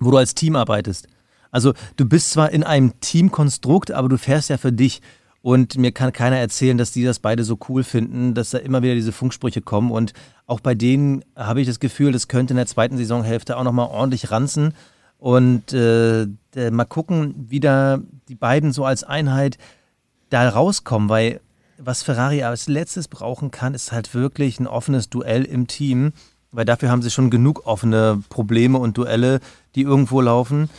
[0.00, 1.06] wo du als Team arbeitest.
[1.52, 5.00] Also du bist zwar in einem Teamkonstrukt, aber du fährst ja für dich.
[5.42, 8.82] Und mir kann keiner erzählen, dass die das beide so cool finden, dass da immer
[8.82, 9.92] wieder diese Funksprüche kommen.
[9.92, 10.12] Und
[10.48, 13.90] auch bei denen habe ich das Gefühl, das könnte in der zweiten Saisonhälfte auch nochmal
[13.90, 14.74] ordentlich ranzen.
[15.18, 19.56] Und äh, äh, mal gucken, wie da die beiden so als Einheit
[20.30, 21.40] da rauskommen, weil
[21.84, 26.12] was Ferrari als letztes brauchen kann, ist halt wirklich ein offenes Duell im Team,
[26.50, 29.40] weil dafür haben sie schon genug offene Probleme und Duelle,
[29.74, 30.70] die irgendwo laufen.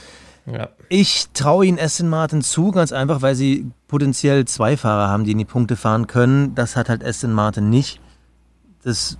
[0.45, 0.69] Ja.
[0.89, 5.31] Ich traue ihnen Aston Martin zu, ganz einfach, weil sie potenziell zwei Fahrer haben, die
[5.31, 6.53] in die Punkte fahren können.
[6.55, 7.99] Das hat halt Aston Martin nicht.
[8.83, 9.17] Das,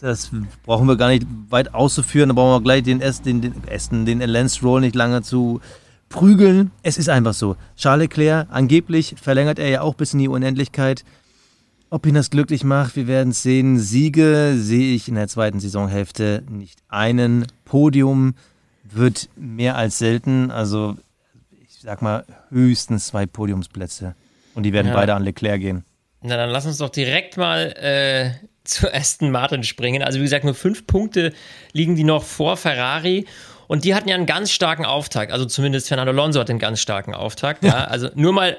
[0.00, 0.30] das
[0.64, 2.28] brauchen wir gar nicht weit auszuführen.
[2.28, 5.60] Da brauchen wir gleich den Aston, den, Aston, den Lance Roll nicht lange zu
[6.08, 6.70] prügeln.
[6.82, 7.56] Es ist einfach so.
[7.76, 11.04] Charles Leclerc, angeblich verlängert er ja auch bis in die Unendlichkeit.
[11.90, 13.78] Ob ihn das glücklich macht, wir werden es sehen.
[13.78, 17.46] Siege sehe ich in der zweiten Saisonhälfte nicht einen.
[17.64, 18.34] Podium
[18.84, 20.50] wird mehr als selten.
[20.50, 20.96] Also
[21.62, 24.14] ich sag mal höchstens zwei Podiumsplätze.
[24.54, 24.94] Und die werden ja.
[24.94, 25.84] beide an Leclerc gehen.
[26.20, 28.30] Na, dann lass uns doch direkt mal äh,
[28.64, 30.02] zu Aston Martin springen.
[30.02, 31.32] Also wie gesagt, nur fünf Punkte
[31.72, 33.24] liegen die noch vor Ferrari.
[33.68, 35.30] Und die hatten ja einen ganz starken Auftakt.
[35.30, 37.62] Also zumindest Fernando Alonso hat einen ganz starken Auftakt.
[37.64, 37.84] Ja.
[37.84, 38.56] Also nur mal,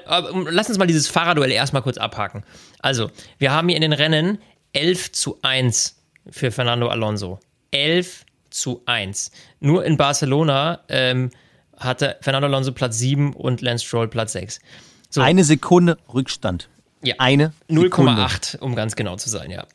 [0.48, 2.44] lass uns mal dieses Fahrerduell erstmal kurz abhaken.
[2.78, 4.38] Also, wir haben hier in den Rennen
[4.72, 7.40] 11 zu 1 für Fernando Alonso.
[7.72, 9.32] 11 zu 1.
[9.58, 11.30] Nur in Barcelona ähm,
[11.76, 14.60] hatte Fernando Alonso Platz 7 und Lance Stroll Platz 6.
[15.08, 15.20] So.
[15.20, 16.68] Eine Sekunde Rückstand.
[17.02, 17.16] Ja.
[17.18, 19.66] Eine 0,8, um ganz genau zu sein, ja.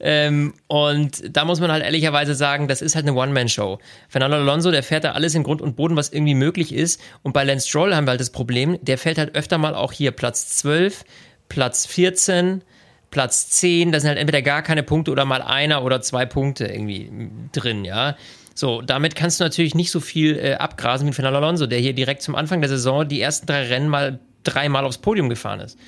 [0.00, 3.78] Ähm, und da muss man halt ehrlicherweise sagen, das ist halt eine One-Man-Show.
[4.08, 7.00] Fernando Alonso, der fährt da alles in Grund und Boden, was irgendwie möglich ist.
[7.22, 9.92] Und bei Lance Stroll haben wir halt das Problem, der fällt halt öfter mal auch
[9.92, 11.04] hier Platz 12,
[11.48, 12.62] Platz 14,
[13.10, 16.66] Platz 10, da sind halt entweder gar keine Punkte oder mal einer oder zwei Punkte
[16.66, 18.16] irgendwie drin, ja.
[18.54, 21.92] So, damit kannst du natürlich nicht so viel äh, abgrasen wie Fernando Alonso, der hier
[21.92, 25.78] direkt zum Anfang der Saison die ersten drei Rennen mal dreimal aufs Podium gefahren ist.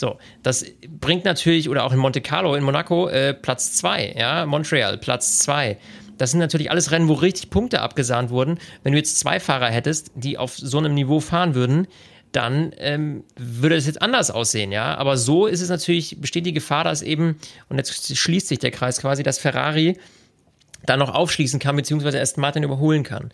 [0.00, 4.46] So, das bringt natürlich, oder auch in Monte Carlo, in Monaco, äh, Platz 2, ja,
[4.46, 5.76] Montreal, Platz 2.
[6.16, 8.58] Das sind natürlich alles Rennen, wo richtig Punkte abgesahnt wurden.
[8.82, 11.86] Wenn du jetzt zwei Fahrer hättest, die auf so einem Niveau fahren würden,
[12.32, 14.94] dann ähm, würde es jetzt anders aussehen, ja.
[14.94, 18.70] Aber so ist es natürlich, besteht die Gefahr, dass eben, und jetzt schließt sich der
[18.70, 19.98] Kreis quasi, dass Ferrari
[20.86, 23.32] da noch aufschließen kann, beziehungsweise Aston Martin überholen kann.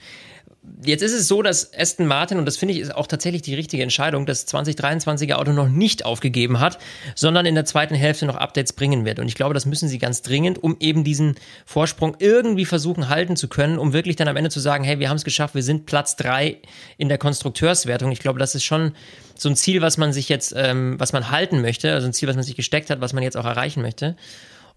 [0.85, 3.55] Jetzt ist es so, dass Aston Martin, und das finde ich ist auch tatsächlich die
[3.55, 6.79] richtige Entscheidung, das 2023er Auto noch nicht aufgegeben hat,
[7.15, 9.19] sondern in der zweiten Hälfte noch Updates bringen wird.
[9.19, 13.37] Und ich glaube, das müssen sie ganz dringend, um eben diesen Vorsprung irgendwie versuchen halten
[13.37, 15.63] zu können, um wirklich dann am Ende zu sagen, hey, wir haben es geschafft, wir
[15.63, 16.59] sind Platz drei
[16.99, 18.13] in der Konstrukteurswertung.
[18.13, 18.93] Ich glaube, das ist schon
[19.35, 22.29] so ein Ziel, was man sich jetzt, ähm, was man halten möchte, also ein Ziel,
[22.29, 24.17] was man sich gesteckt hat, was man jetzt auch erreichen möchte.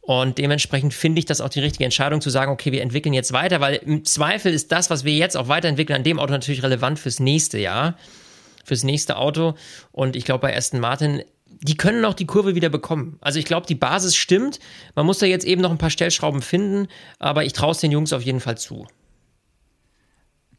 [0.09, 3.31] Und dementsprechend finde ich das auch die richtige Entscheidung zu sagen, okay, wir entwickeln jetzt
[3.31, 6.63] weiter, weil im Zweifel ist das, was wir jetzt auch weiterentwickeln, an dem Auto natürlich
[6.63, 7.95] relevant fürs nächste Jahr,
[8.65, 9.53] fürs nächste Auto.
[9.91, 11.21] Und ich glaube, bei Aston Martin,
[11.61, 13.19] die können auch die Kurve wieder bekommen.
[13.21, 14.59] Also ich glaube, die Basis stimmt.
[14.95, 16.87] Man muss da jetzt eben noch ein paar Stellschrauben finden,
[17.19, 18.87] aber ich traue es den Jungs auf jeden Fall zu.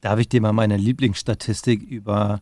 [0.01, 2.41] Darf ich dir mal meine Lieblingsstatistik über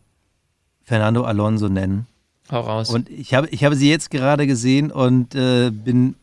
[0.82, 2.06] Fernando Alonso nennen?
[2.50, 2.90] Hau raus.
[2.90, 6.14] Und ich habe, ich habe sie jetzt gerade gesehen und äh, bin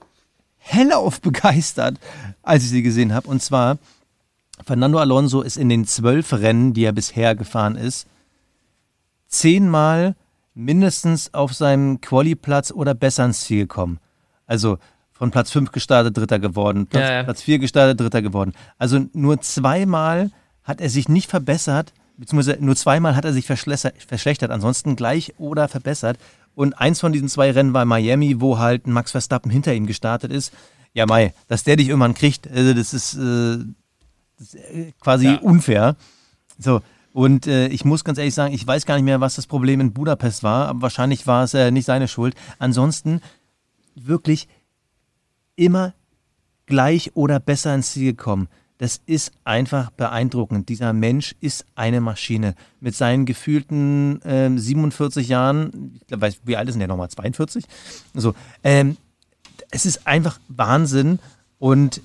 [0.65, 1.99] hellauf begeistert,
[2.41, 3.27] als ich sie gesehen habe.
[3.27, 3.77] Und zwar,
[4.65, 8.07] Fernando Alonso ist in den zwölf Rennen, die er bisher gefahren ist,
[9.27, 10.15] zehnmal
[10.53, 13.99] mindestens auf seinem Quali-Platz oder besser ins Ziel gekommen.
[14.47, 14.77] Also
[15.11, 17.23] von Platz 5 gestartet, Dritter geworden, Platz, ja, ja.
[17.23, 18.53] Platz 4 gestartet, Dritter geworden.
[18.77, 20.31] Also nur zweimal
[20.63, 25.67] hat er sich nicht verbessert, beziehungsweise nur zweimal hat er sich verschlechtert, ansonsten gleich oder
[25.67, 26.17] verbessert.
[26.55, 30.31] Und eins von diesen zwei Rennen war Miami, wo halt Max Verstappen hinter ihm gestartet
[30.31, 30.53] ist.
[30.93, 33.57] Ja, Mai, dass der dich irgendwann kriegt, also das ist, äh,
[34.39, 35.39] das ist äh, quasi ja.
[35.39, 35.97] unfair.
[36.57, 39.47] So, und äh, ich muss ganz ehrlich sagen, ich weiß gar nicht mehr, was das
[39.47, 42.35] Problem in Budapest war, aber wahrscheinlich war es äh, nicht seine Schuld.
[42.59, 43.21] Ansonsten
[43.95, 44.47] wirklich
[45.55, 45.93] immer
[46.65, 48.47] gleich oder besser ins Ziel gekommen.
[48.77, 50.67] Das ist einfach beeindruckend.
[50.67, 52.55] Dieser Mensch ist eine Maschine.
[52.81, 57.09] Mit seinen gefühlten äh, 47 Jahren, ich glaube, wie alt ist denn der nochmal?
[57.09, 57.63] 42?
[58.13, 58.97] So, ähm,
[59.71, 61.19] es ist einfach Wahnsinn
[61.57, 62.01] und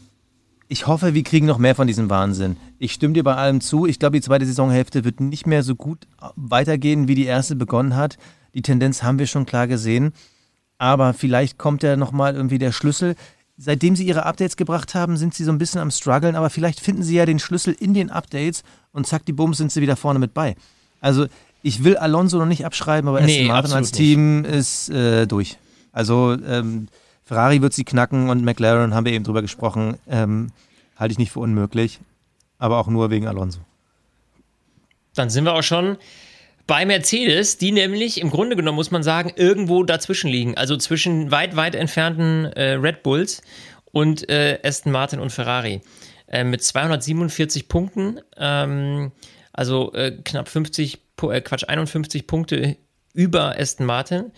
[0.68, 2.56] ich hoffe, wir kriegen noch mehr von diesem Wahnsinn.
[2.78, 3.86] Ich stimme dir bei allem zu.
[3.86, 6.06] Ich glaube, die zweite Saisonhälfte wird nicht mehr so gut
[6.36, 8.18] weitergehen, wie die erste begonnen hat.
[8.54, 10.12] Die Tendenz haben wir schon klar gesehen.
[10.78, 13.16] Aber vielleicht kommt ja nochmal irgendwie der Schlüssel
[13.60, 16.80] seitdem sie ihre Updates gebracht haben, sind sie so ein bisschen am struggeln, aber vielleicht
[16.80, 19.96] finden sie ja den Schlüssel in den Updates und zack, die Bums sind sie wieder
[19.96, 20.56] vorne mit bei.
[21.02, 21.26] Also
[21.62, 24.50] ich will Alonso noch nicht abschreiben, aber nee, Aston Martin als Team nicht.
[24.50, 25.58] ist äh, durch.
[25.92, 26.88] Also ähm,
[27.22, 30.52] Ferrari wird sie knacken und McLaren, haben wir eben drüber gesprochen, ähm,
[30.96, 32.00] halte ich nicht für unmöglich,
[32.58, 33.60] aber auch nur wegen Alonso.
[35.14, 35.98] Dann sind wir auch schon
[36.70, 40.56] bei Mercedes, die nämlich im Grunde genommen, muss man sagen, irgendwo dazwischen liegen.
[40.56, 43.42] Also zwischen weit, weit entfernten äh, Red Bulls
[43.90, 45.80] und äh, Aston Martin und Ferrari.
[46.28, 49.10] Äh, mit 247 Punkten, ähm,
[49.52, 52.76] also äh, knapp 50, äh, Quatsch, 51 Punkte
[53.14, 54.30] über Aston Martin.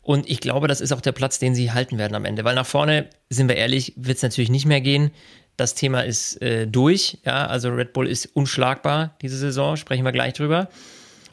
[0.00, 2.44] Und ich glaube, das ist auch der Platz, den sie halten werden am Ende.
[2.44, 5.10] Weil nach vorne, sind wir ehrlich, wird es natürlich nicht mehr gehen.
[5.56, 7.18] Das Thema ist äh, durch.
[7.26, 10.68] Ja, also Red Bull ist unschlagbar diese Saison, sprechen wir gleich drüber.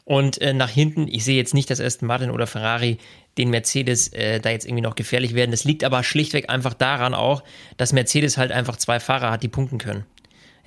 [0.08, 2.96] Und äh, nach hinten, ich sehe jetzt nicht, dass Aston Martin oder Ferrari
[3.36, 5.50] den Mercedes äh, da jetzt irgendwie noch gefährlich werden.
[5.50, 7.44] Das liegt aber schlichtweg einfach daran auch,
[7.76, 10.06] dass Mercedes halt einfach zwei Fahrer hat, die punkten können.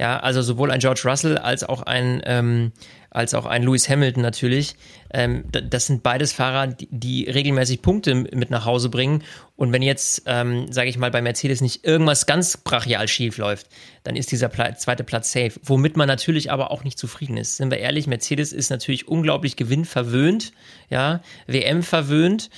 [0.01, 2.71] Ja, also sowohl ein George Russell als auch ein, ähm,
[3.11, 4.75] als auch ein Lewis Hamilton natürlich.
[5.13, 9.23] Ähm, das sind beides Fahrer, die, die, regelmäßig Punkte mit nach Hause bringen.
[9.55, 13.67] Und wenn jetzt, ähm, sage ich mal, bei Mercedes nicht irgendwas ganz brachial schief läuft,
[14.03, 15.51] dann ist dieser Pla zweite Platz safe.
[15.61, 17.57] Womit man natürlich aber auch nicht zufrieden ist.
[17.57, 20.51] Sind wir ehrlich, Mercedes ist natürlich unglaublich gewinnverwöhnt,
[20.89, 22.49] ja, WM verwöhnt.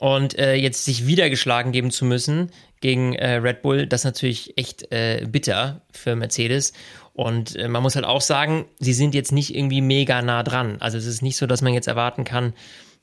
[0.00, 2.50] Und äh, jetzt sich wieder geschlagen geben zu müssen
[2.84, 6.74] gegen äh, Red Bull, das ist natürlich echt äh, bitter für Mercedes.
[7.14, 10.76] Und äh, man muss halt auch sagen, sie sind jetzt nicht irgendwie mega nah dran.
[10.80, 12.52] Also es ist nicht so, dass man jetzt erwarten kann,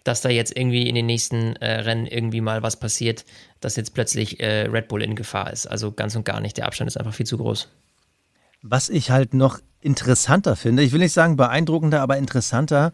[0.03, 3.25] dass da jetzt irgendwie in den nächsten äh, Rennen irgendwie mal was passiert,
[3.59, 5.65] dass jetzt plötzlich äh, Red Bull in Gefahr ist.
[5.65, 6.57] Also ganz und gar nicht.
[6.57, 7.67] Der Abstand ist einfach viel zu groß.
[8.61, 12.93] Was ich halt noch interessanter finde, ich will nicht sagen beeindruckender, aber interessanter,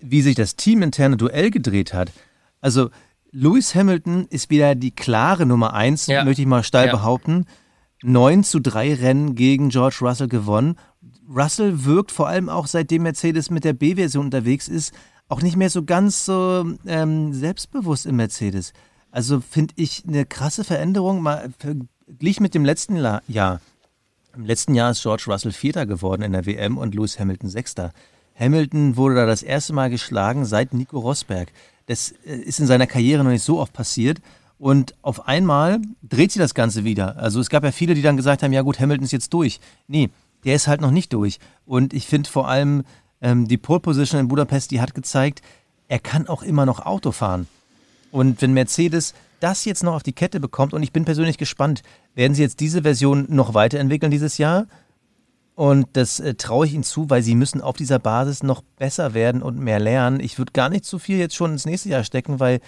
[0.00, 2.12] wie sich das teaminterne Duell gedreht hat.
[2.60, 2.90] Also
[3.38, 6.24] Lewis Hamilton ist wieder die klare Nummer eins, ja.
[6.24, 6.92] möchte ich mal steil ja.
[6.92, 7.44] behaupten.
[8.02, 10.76] 9 zu 3 Rennen gegen George Russell gewonnen.
[11.28, 14.94] Russell wirkt vor allem auch seitdem Mercedes mit der B-Version unterwegs ist,
[15.28, 18.72] auch nicht mehr so ganz so ähm, selbstbewusst im Mercedes.
[19.10, 23.60] Also finde ich eine krasse Veränderung, mal verglichen mit dem letzten La Jahr.
[24.34, 27.92] Im letzten Jahr ist George Russell Vierter geworden in der WM und Lewis Hamilton Sechster.
[28.38, 31.52] Hamilton wurde da das erste Mal geschlagen seit Nico Rosberg.
[31.86, 34.20] Das äh, ist in seiner Karriere noch nicht so oft passiert.
[34.58, 37.16] Und auf einmal dreht sich das Ganze wieder.
[37.18, 39.60] Also es gab ja viele, die dann gesagt haben, ja gut, Hamilton ist jetzt durch.
[39.86, 40.10] Nee,
[40.44, 41.38] der ist halt noch nicht durch.
[41.66, 42.84] Und ich finde vor allem
[43.20, 45.42] ähm, die Pole Position in Budapest, die hat gezeigt,
[45.88, 47.48] er kann auch immer noch Auto fahren.
[48.10, 51.82] Und wenn Mercedes das jetzt noch auf die Kette bekommt, und ich bin persönlich gespannt,
[52.14, 54.66] werden sie jetzt diese Version noch weiterentwickeln dieses Jahr?
[55.56, 59.14] Und das äh, traue ich ihnen zu, weil sie müssen auf dieser Basis noch besser
[59.14, 60.20] werden und mehr lernen.
[60.20, 62.60] Ich würde gar nicht zu viel jetzt schon ins nächste Jahr stecken, weil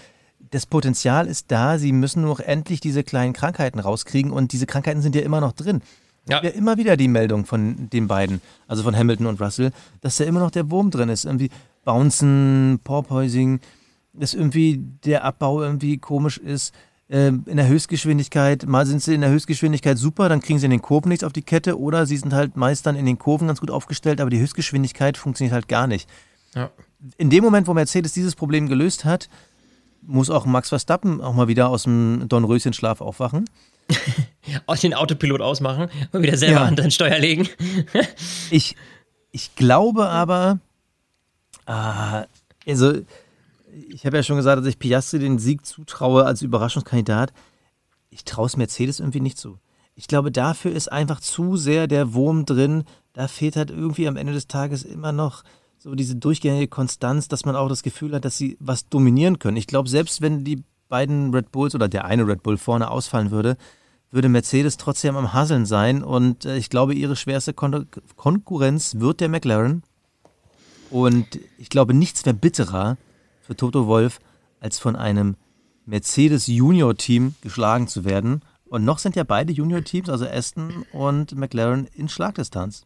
[0.51, 1.79] das Potenzial ist da.
[1.79, 5.53] Sie müssen nur endlich diese kleinen Krankheiten rauskriegen und diese Krankheiten sind ja immer noch
[5.53, 5.83] drin.
[6.31, 6.43] Ja.
[6.43, 9.71] ja immer wieder die Meldung von den beiden, also von Hamilton und Russell,
[10.01, 11.27] dass da immer noch der Wurm drin ist.
[11.27, 11.51] Irgendwie
[11.85, 13.61] Bouncen, Porpoising,
[14.15, 16.75] dass irgendwie der Abbau irgendwie komisch ist.
[17.11, 20.71] Ähm, in der Höchstgeschwindigkeit, mal sind sie in der Höchstgeschwindigkeit super, dann kriegen sie in
[20.71, 23.47] den Kurven nichts auf die Kette oder sie sind halt meist dann in den Kurven
[23.47, 26.07] ganz gut aufgestellt, aber die Höchstgeschwindigkeit funktioniert halt gar nicht.
[26.55, 26.71] Ja.
[27.17, 29.31] In dem Moment, wo Mercedes dieses Problem gelöst hat,
[30.03, 33.47] muss auch Max Verstappen auch mal wieder aus dem Dornröschenschlaf aufwachen.
[34.67, 36.67] auch den Autopilot ausmachen und wieder selber ja.
[36.67, 37.49] an den Steuer legen.
[38.51, 38.77] ich,
[39.31, 40.59] ich glaube aber,
[41.65, 42.25] ah,
[42.67, 43.01] also
[43.89, 47.33] ich habe ja schon gesagt, dass ich Piastri den Sieg zutraue als Überraschungskandidat.
[48.11, 49.59] Ich traue es Mercedes irgendwie nicht zu.
[49.95, 52.85] Ich glaube, dafür ist einfach zu sehr der Wurm drin.
[53.13, 55.43] Da fehlt halt irgendwie am Ende des Tages immer noch
[55.79, 59.57] so diese durchgängige Konstanz, dass man auch das Gefühl hat, dass sie was dominieren können.
[59.57, 63.31] Ich glaube, selbst wenn die beiden Red Bulls oder der eine Red Bull vorne ausfallen
[63.31, 63.57] würde,
[64.11, 66.03] würde Mercedes trotzdem am Hasseln sein.
[66.03, 67.87] Und äh, ich glaube, ihre schwerste Kon
[68.17, 69.83] Konkurrenz wird der McLaren.
[70.91, 72.97] Und ich glaube, nichts wäre bitterer
[73.49, 74.21] für Toto Wolf,
[74.61, 75.37] als von einem
[75.87, 78.43] Mercedes Junior Team geschlagen zu werden.
[78.67, 82.85] Und noch sind ja beide Junior Teams, also Aston und McLaren, in Schlagdistanz.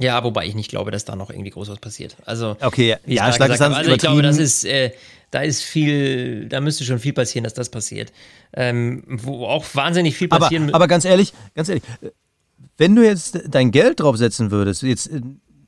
[0.00, 2.16] Ja, wobei ich nicht glaube, dass da noch irgendwie groß was passiert.
[2.26, 4.90] Also, okay, ja, Schlagdistanz also ich glaube, das ist, äh,
[5.30, 8.12] da ist viel, da müsste schon viel passieren, dass das passiert.
[8.52, 11.84] Ähm, wo auch wahnsinnig viel passieren aber, aber ganz ehrlich, ganz ehrlich,
[12.76, 15.20] wenn du jetzt dein Geld draufsetzen würdest, jetzt äh,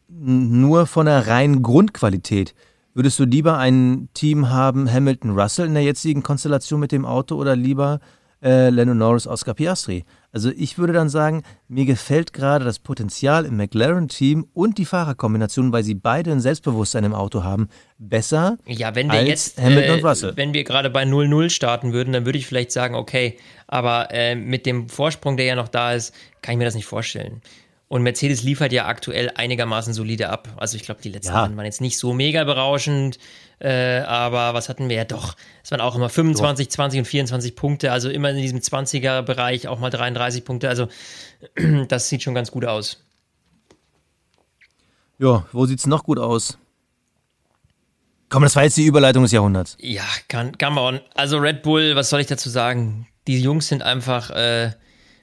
[0.08, 2.54] nur von der reinen Grundqualität,
[2.98, 7.36] würdest du lieber ein Team haben, Hamilton Russell in der jetzigen Konstellation mit dem Auto
[7.36, 8.00] oder lieber
[8.42, 10.04] äh, Lennon Norris, Oscar Piastri?
[10.32, 15.72] Also ich würde dann sagen, mir gefällt gerade das Potenzial im McLaren-Team und die Fahrerkombination,
[15.72, 19.90] weil sie beide ein Selbstbewusstsein im Auto haben, besser ja, wenn wir als jetzt, Hamilton
[19.90, 20.32] äh, und Russell.
[20.34, 23.38] Wenn wir gerade bei 0-0 starten würden, dann würde ich vielleicht sagen, okay,
[23.68, 26.86] aber äh, mit dem Vorsprung, der ja noch da ist, kann ich mir das nicht
[26.86, 27.42] vorstellen.
[27.88, 30.48] Und Mercedes liefert ja aktuell einigermaßen solide ab.
[30.56, 31.56] Also ich glaube, die letzten ja.
[31.56, 33.18] waren jetzt nicht so mega berauschend.
[33.60, 35.34] Äh, aber was hatten wir ja doch?
[35.64, 36.74] Es waren auch immer 25, doch.
[36.74, 40.68] 20 und 24 Punkte, also immer in diesem 20er-Bereich auch mal 33 Punkte.
[40.68, 40.88] Also
[41.88, 43.02] das sieht schon ganz gut aus.
[45.18, 46.58] Ja, wo sieht es noch gut aus?
[48.28, 49.76] Komm, das war jetzt die Überleitung des Jahrhunderts.
[49.80, 51.00] Ja, kann, come on.
[51.14, 53.08] Also Red Bull, was soll ich dazu sagen?
[53.26, 54.72] Die Jungs sind einfach äh,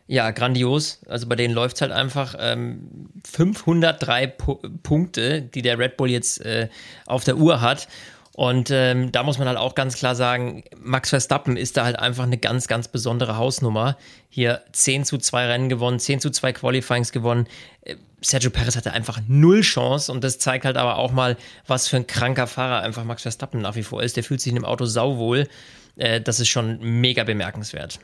[0.07, 0.99] ja, grandios.
[1.07, 2.35] Also bei denen läuft es halt einfach.
[2.37, 6.69] Ähm, 503 Pu Punkte, die der Red Bull jetzt äh,
[7.07, 7.87] auf der Uhr hat.
[8.33, 11.97] Und ähm, da muss man halt auch ganz klar sagen, Max Verstappen ist da halt
[11.97, 13.97] einfach eine ganz, ganz besondere Hausnummer.
[14.29, 17.47] Hier 10 zu 2 Rennen gewonnen, 10 zu 2 Qualifyings gewonnen.
[17.81, 21.87] Äh, Sergio Perez hatte einfach null Chance und das zeigt halt aber auch mal, was
[21.87, 24.17] für ein kranker Fahrer einfach Max Verstappen nach wie vor ist.
[24.17, 25.47] Der fühlt sich in dem Auto sauwohl.
[25.95, 27.99] Äh, das ist schon mega bemerkenswert.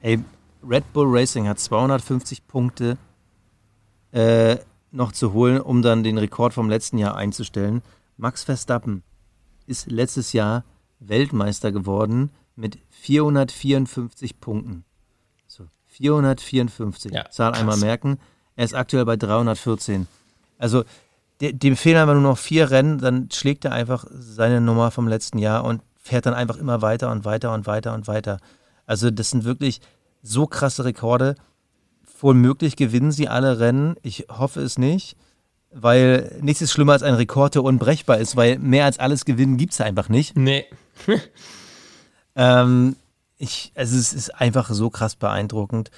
[0.00, 0.20] Ey,
[0.62, 2.98] Red Bull Racing hat 250 Punkte
[4.12, 4.56] äh,
[4.90, 7.82] noch zu holen, um dann den Rekord vom letzten Jahr einzustellen.
[8.16, 9.02] Max Verstappen
[9.66, 10.64] ist letztes Jahr
[10.98, 14.84] Weltmeister geworden mit 454 Punkten.
[15.46, 17.12] So, 454.
[17.12, 17.60] Ja, Zahl krass.
[17.60, 18.18] einmal merken.
[18.56, 20.08] Er ist aktuell bei 314.
[20.58, 20.84] Also,
[21.40, 25.38] dem fehlen aber nur noch vier Rennen, dann schlägt er einfach seine Nummer vom letzten
[25.38, 28.38] Jahr und fährt dann einfach immer weiter und weiter und weiter und weiter.
[28.86, 29.80] Also, das sind wirklich
[30.28, 31.34] so krasse Rekorde.
[32.20, 33.96] Wohl gewinnen sie alle Rennen.
[34.02, 35.16] Ich hoffe es nicht
[35.70, 39.56] weil nichts ist schlimmer als ein Rekord, der unbrechbar ist, weil mehr als alles gewinnen
[39.56, 40.36] gibt es einfach nicht.
[40.36, 40.64] Nee.
[42.36, 42.96] ähm,
[43.36, 45.90] ich, also es ist einfach so krass beeindruckend,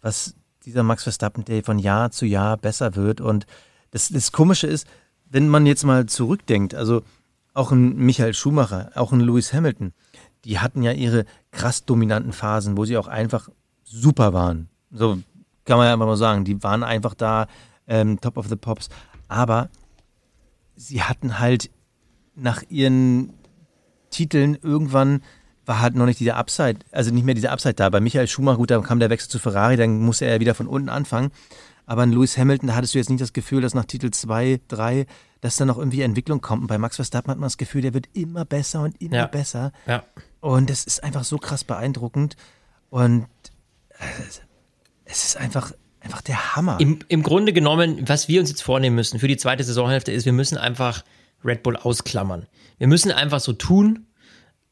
[0.00, 0.34] was
[0.64, 3.20] dieser Max Verstappen, der von Jahr zu Jahr besser wird.
[3.20, 3.46] Und
[3.90, 4.86] das, das Komische ist,
[5.26, 7.02] wenn man jetzt mal zurückdenkt, also
[7.54, 9.92] auch ein Michael Schumacher, auch ein Lewis Hamilton,
[10.44, 13.50] die hatten ja ihre krass dominanten Phasen, wo sie auch einfach
[13.88, 14.68] super waren.
[14.90, 15.18] So
[15.64, 16.44] kann man ja einfach mal sagen.
[16.44, 17.46] Die waren einfach da,
[17.86, 18.88] ähm, Top of the Pops
[19.28, 19.68] aber
[20.74, 21.70] sie hatten halt
[22.34, 23.34] nach ihren
[24.10, 25.22] Titeln irgendwann
[25.66, 27.90] war halt noch nicht dieser Upside, also nicht mehr dieser Upside da.
[27.90, 30.54] Bei Michael Schumacher, gut, dann kam der Wechsel zu Ferrari, dann musste er ja wieder
[30.54, 31.30] von unten anfangen.
[31.84, 34.60] Aber in Lewis Hamilton, da hattest du jetzt nicht das Gefühl, dass nach Titel 2,
[34.68, 35.06] 3,
[35.42, 36.62] dass da noch irgendwie Entwicklung kommt.
[36.62, 39.26] Und bei Max Verstappen hat man das Gefühl, der wird immer besser und immer ja.
[39.26, 39.72] besser.
[39.86, 40.04] Ja.
[40.40, 42.36] Und das ist einfach so krass beeindruckend.
[42.88, 43.26] Und
[45.04, 46.78] es ist einfach einfach der Hammer.
[46.80, 50.24] Im, Im Grunde genommen, was wir uns jetzt vornehmen müssen für die zweite Saisonhälfte ist,
[50.24, 51.04] wir müssen einfach
[51.44, 52.46] Red Bull ausklammern.
[52.78, 54.06] Wir müssen einfach so tun,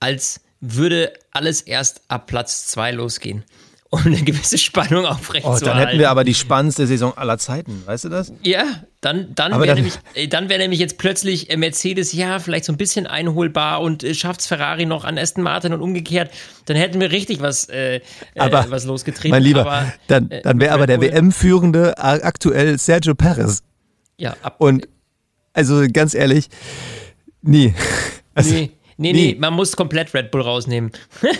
[0.00, 3.44] als würde alles erst ab Platz 2 losgehen
[3.90, 5.66] um eine gewisse Spannung aufrechtzuerhalten.
[5.66, 8.32] Oh, dann hätten wir aber die spannendste Saison aller Zeiten, weißt du das?
[8.42, 8.64] Ja,
[9.00, 12.76] dann, dann wäre nämlich, äh, wär nämlich jetzt plötzlich äh, Mercedes, ja, vielleicht so ein
[12.76, 16.30] bisschen einholbar und äh, schafft es Ferrari noch an Aston Martin und umgekehrt,
[16.64, 18.00] dann hätten wir richtig was, äh,
[18.36, 19.30] aber, äh, was losgetreten.
[19.30, 23.62] Mein Lieber, aber, dann, dann wäre aber der WM-Führende aktuell Sergio Perez.
[24.18, 24.88] Ja, ab, Und
[25.52, 26.48] also ganz ehrlich,
[27.42, 27.74] nie.
[28.36, 28.70] Also, nee.
[28.98, 30.90] Nee, nee, nee, man muss komplett Red Bull rausnehmen.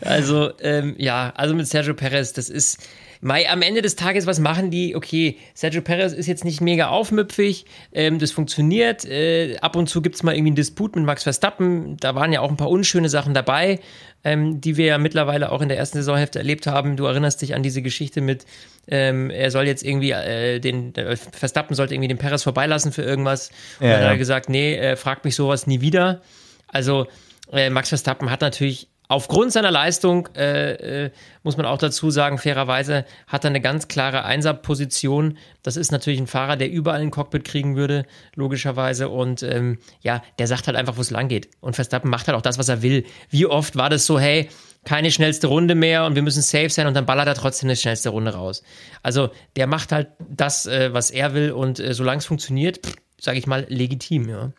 [0.00, 2.86] also, ähm, ja, also mit Sergio Perez, das ist.
[3.20, 4.96] Mai, am Ende des Tages, was machen die?
[4.96, 9.04] Okay, Sergio Perez ist jetzt nicht mega aufmüpfig, ähm, das funktioniert.
[9.04, 11.96] Äh, ab und zu gibt es mal irgendwie einen Disput mit Max Verstappen.
[11.98, 13.80] Da waren ja auch ein paar unschöne Sachen dabei
[14.26, 16.96] ähm, die wir ja mittlerweile auch in der ersten Saisonhälfte erlebt haben.
[16.96, 18.44] Du erinnerst dich an diese Geschichte mit,
[18.88, 23.02] ähm, er soll jetzt irgendwie äh, den äh, Verstappen sollte irgendwie den Perez vorbeilassen für
[23.02, 23.50] irgendwas.
[23.78, 26.22] Und ja, dann hat er gesagt, nee, äh, frag mich sowas nie wieder.
[26.66, 27.06] Also
[27.52, 31.10] äh, Max Verstappen hat natürlich Aufgrund seiner Leistung, äh, äh,
[31.44, 35.38] muss man auch dazu sagen, fairerweise hat er eine ganz klare Einser-Position.
[35.62, 38.04] Das ist natürlich ein Fahrer, der überall ein Cockpit kriegen würde,
[38.34, 39.08] logischerweise.
[39.08, 41.50] Und ähm, ja, der sagt halt einfach, wo es lang geht.
[41.60, 43.04] Und Verstappen macht halt auch das, was er will.
[43.30, 44.48] Wie oft war das so, hey,
[44.84, 47.76] keine schnellste Runde mehr und wir müssen safe sein und dann ballert er trotzdem eine
[47.76, 48.62] schnellste Runde raus.
[49.02, 52.80] Also der macht halt das, äh, was er will und äh, solange es funktioniert,
[53.20, 54.52] sage ich mal, legitim, ja.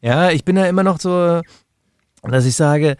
[0.00, 1.40] Ja, ich bin da immer noch so,
[2.22, 2.96] dass ich sage,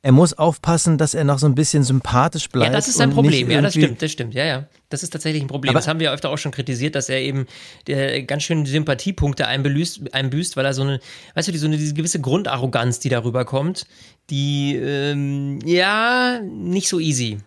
[0.00, 2.70] er muss aufpassen, dass er noch so ein bisschen sympathisch bleibt.
[2.70, 3.50] Ja, das ist ein Problem.
[3.50, 4.32] Ja, das stimmt, das stimmt.
[4.32, 4.66] Ja, ja.
[4.90, 5.70] Das ist tatsächlich ein Problem.
[5.70, 7.46] Aber das haben wir öfter auch schon kritisiert, dass er eben
[7.88, 11.00] der, ganz schön Sympathiepunkte einbüßt, einbüßt, weil er so eine,
[11.34, 13.86] weißt du, so eine diese gewisse Grundarroganz, die darüber kommt,
[14.30, 17.38] die, ähm, ja, nicht so easy.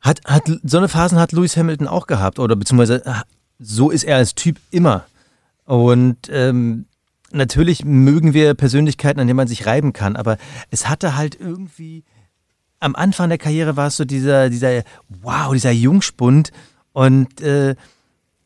[0.00, 3.02] Hat, hat, so eine Phasen hat Lewis Hamilton auch gehabt, oder beziehungsweise
[3.58, 5.06] so ist er als Typ immer.
[5.64, 6.84] Und ähm,
[7.34, 10.38] natürlich mögen wir Persönlichkeiten, an denen man sich reiben kann, aber
[10.70, 12.04] es hatte halt irgendwie,
[12.80, 16.50] am Anfang der Karriere war es so dieser, dieser, wow, dieser Jungspund
[16.92, 17.74] und äh,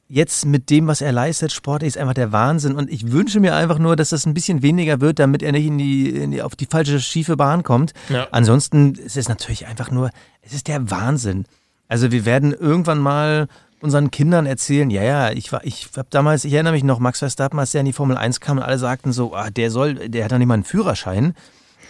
[0.09, 3.55] jetzt mit dem, was er leistet, Sport ist einfach der Wahnsinn und ich wünsche mir
[3.55, 6.43] einfach nur, dass das ein bisschen weniger wird, damit er nicht in die, in die
[6.43, 7.93] auf die falsche, schiefe Bahn kommt.
[8.09, 8.27] Ja.
[8.31, 10.11] Ansonsten ist es natürlich einfach nur,
[10.41, 11.45] es ist der Wahnsinn.
[11.89, 13.49] Also wir werden irgendwann mal
[13.81, 17.21] unseren Kindern erzählen, ja, ja, ich war, ich habe damals, ich erinnere mich noch, Max
[17.21, 19.95] Verstappen, als der in die Formel 1 kam und alle sagten so, ah, der soll,
[19.95, 21.35] der hat doch nicht mal einen Führerschein.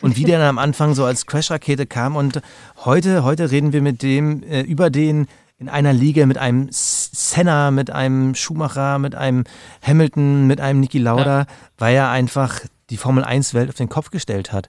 [0.01, 2.41] Und wie der dann am Anfang so als Crashrakete kam und
[2.85, 5.27] heute, heute reden wir mit dem, äh, über den
[5.59, 9.43] in einer Liga mit einem Senna, mit einem Schumacher, mit einem
[9.83, 11.47] Hamilton, mit einem Niki Lauda, ja.
[11.79, 12.61] weil er einfach
[12.91, 14.69] die Formel 1 Welt auf den Kopf gestellt hat.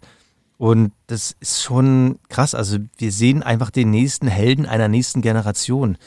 [0.58, 2.56] Und das ist schon krass.
[2.56, 5.98] Also wir sehen einfach den nächsten Helden einer nächsten Generation.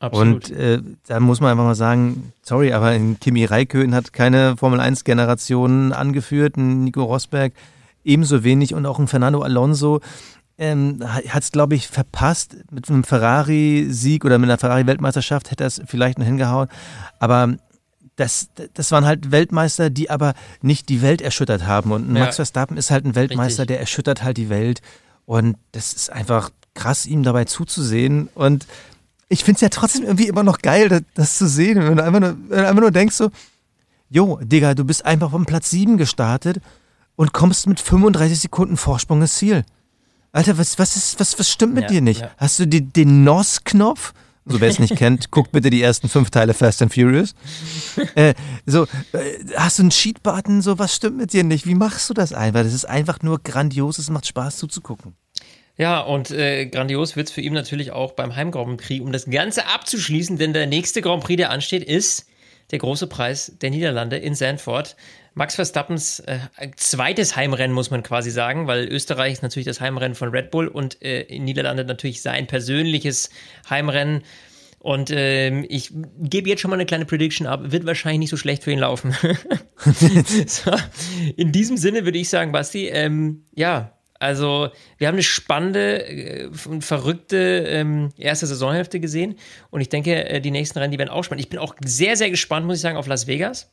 [0.00, 0.50] Absolut.
[0.50, 5.92] Und äh, da muss man einfach mal sagen, sorry, aber Kimi Räikkönen hat keine Formel-1-Generation
[5.92, 7.52] angeführt, ein Nico Rosberg
[8.04, 10.00] ebenso wenig und auch ein Fernando Alonso
[10.58, 12.56] ähm, hat es, glaube ich, verpasst.
[12.70, 16.68] Mit einem Ferrari-Sieg oder mit einer Ferrari-Weltmeisterschaft hätte er es vielleicht noch hingehauen.
[17.20, 17.54] Aber
[18.16, 21.92] das, das waren halt Weltmeister, die aber nicht die Welt erschüttert haben.
[21.92, 22.44] Und Max ja.
[22.44, 23.66] Verstappen ist halt ein Weltmeister, Richtig.
[23.68, 24.80] der erschüttert halt die Welt.
[25.24, 28.28] Und das ist einfach krass, ihm dabei zuzusehen.
[28.34, 28.66] Und
[29.28, 31.78] ich finde es ja trotzdem irgendwie immer noch geil, das, das zu sehen.
[31.82, 33.30] Wenn du einfach nur, wenn du einfach nur denkst so,
[34.10, 36.60] jo, Digga, du bist einfach vom Platz 7 gestartet
[37.16, 39.64] und kommst mit 35 Sekunden Vorsprung ins Ziel.
[40.32, 42.20] Alter, was, was, ist, was, was stimmt mit ja, dir nicht?
[42.20, 42.30] Ja.
[42.36, 44.12] Hast du die, den NOS-Knopf?
[44.46, 47.34] So, wer es nicht kennt, guckt bitte die ersten fünf Teile Fast and Furious.
[48.14, 50.62] Äh, so, äh, hast du einen Cheat-Button?
[50.62, 51.66] So, was stimmt mit dir nicht?
[51.66, 52.62] Wie machst du das einfach?
[52.62, 55.14] Das ist einfach nur grandios, es macht Spaß zuzugucken.
[55.78, 59.12] Ja, und äh, grandios wird es für ihn natürlich auch beim Heim Grand Prix, um
[59.12, 62.26] das Ganze abzuschließen, denn der nächste Grand Prix, der ansteht, ist
[62.72, 64.96] der große Preis der Niederlande in Sandford.
[65.34, 66.38] Max Verstappens äh,
[66.76, 70.66] zweites Heimrennen, muss man quasi sagen, weil Österreich ist natürlich das Heimrennen von Red Bull
[70.66, 73.30] und äh, in Niederlande natürlich sein persönliches
[73.70, 74.24] Heimrennen.
[74.80, 77.60] Und ähm, ich gebe jetzt schon mal eine kleine Prediction ab.
[77.70, 79.14] Wird wahrscheinlich nicht so schlecht für ihn laufen.
[80.46, 80.72] so,
[81.36, 86.78] in diesem Sinne würde ich sagen, Basti, ähm, ja, also wir haben eine spannende und
[86.78, 89.36] äh, verrückte ähm, erste Saisonhälfte gesehen.
[89.70, 91.44] Und ich denke, äh, die nächsten Rennen, die werden auch spannend.
[91.44, 93.70] Ich bin auch sehr, sehr gespannt, muss ich sagen, auf Las Vegas.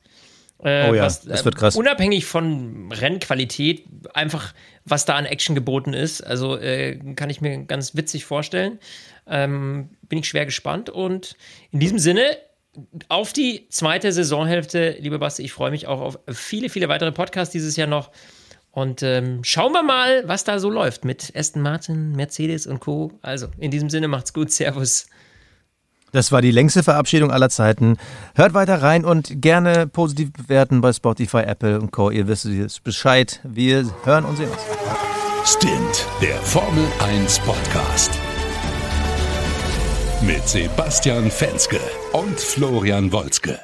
[0.63, 1.75] Äh, oh ja, was, das wird krass.
[1.75, 4.53] Unabhängig von Rennqualität, einfach
[4.85, 6.21] was da an Action geboten ist.
[6.21, 8.79] Also äh, kann ich mir ganz witzig vorstellen.
[9.27, 10.89] Ähm, bin ich schwer gespannt.
[10.89, 11.35] Und
[11.71, 12.37] in diesem Sinne,
[13.09, 17.51] auf die zweite Saisonhälfte, liebe Basti, ich freue mich auch auf viele, viele weitere Podcasts
[17.51, 18.11] dieses Jahr noch.
[18.76, 23.13] Und ähm, schauen wir mal, was da so läuft mit Aston Martin, Mercedes und Co.
[23.21, 24.51] Also, in diesem Sinne macht's gut.
[24.51, 25.07] Servus.
[26.11, 27.95] Das war die längste Verabschiedung aller Zeiten.
[28.36, 32.09] Hört weiter rein und gerne positiv bewerten bei Spotify, Apple und Co.
[32.09, 33.39] Ihr wisst jetzt Bescheid.
[33.45, 35.53] Wir hören und sehen uns.
[35.53, 38.11] Stint, der Formel 1 Podcast.
[40.21, 41.80] Mit Sebastian Fenske
[42.11, 43.57] und Florian Wolzke.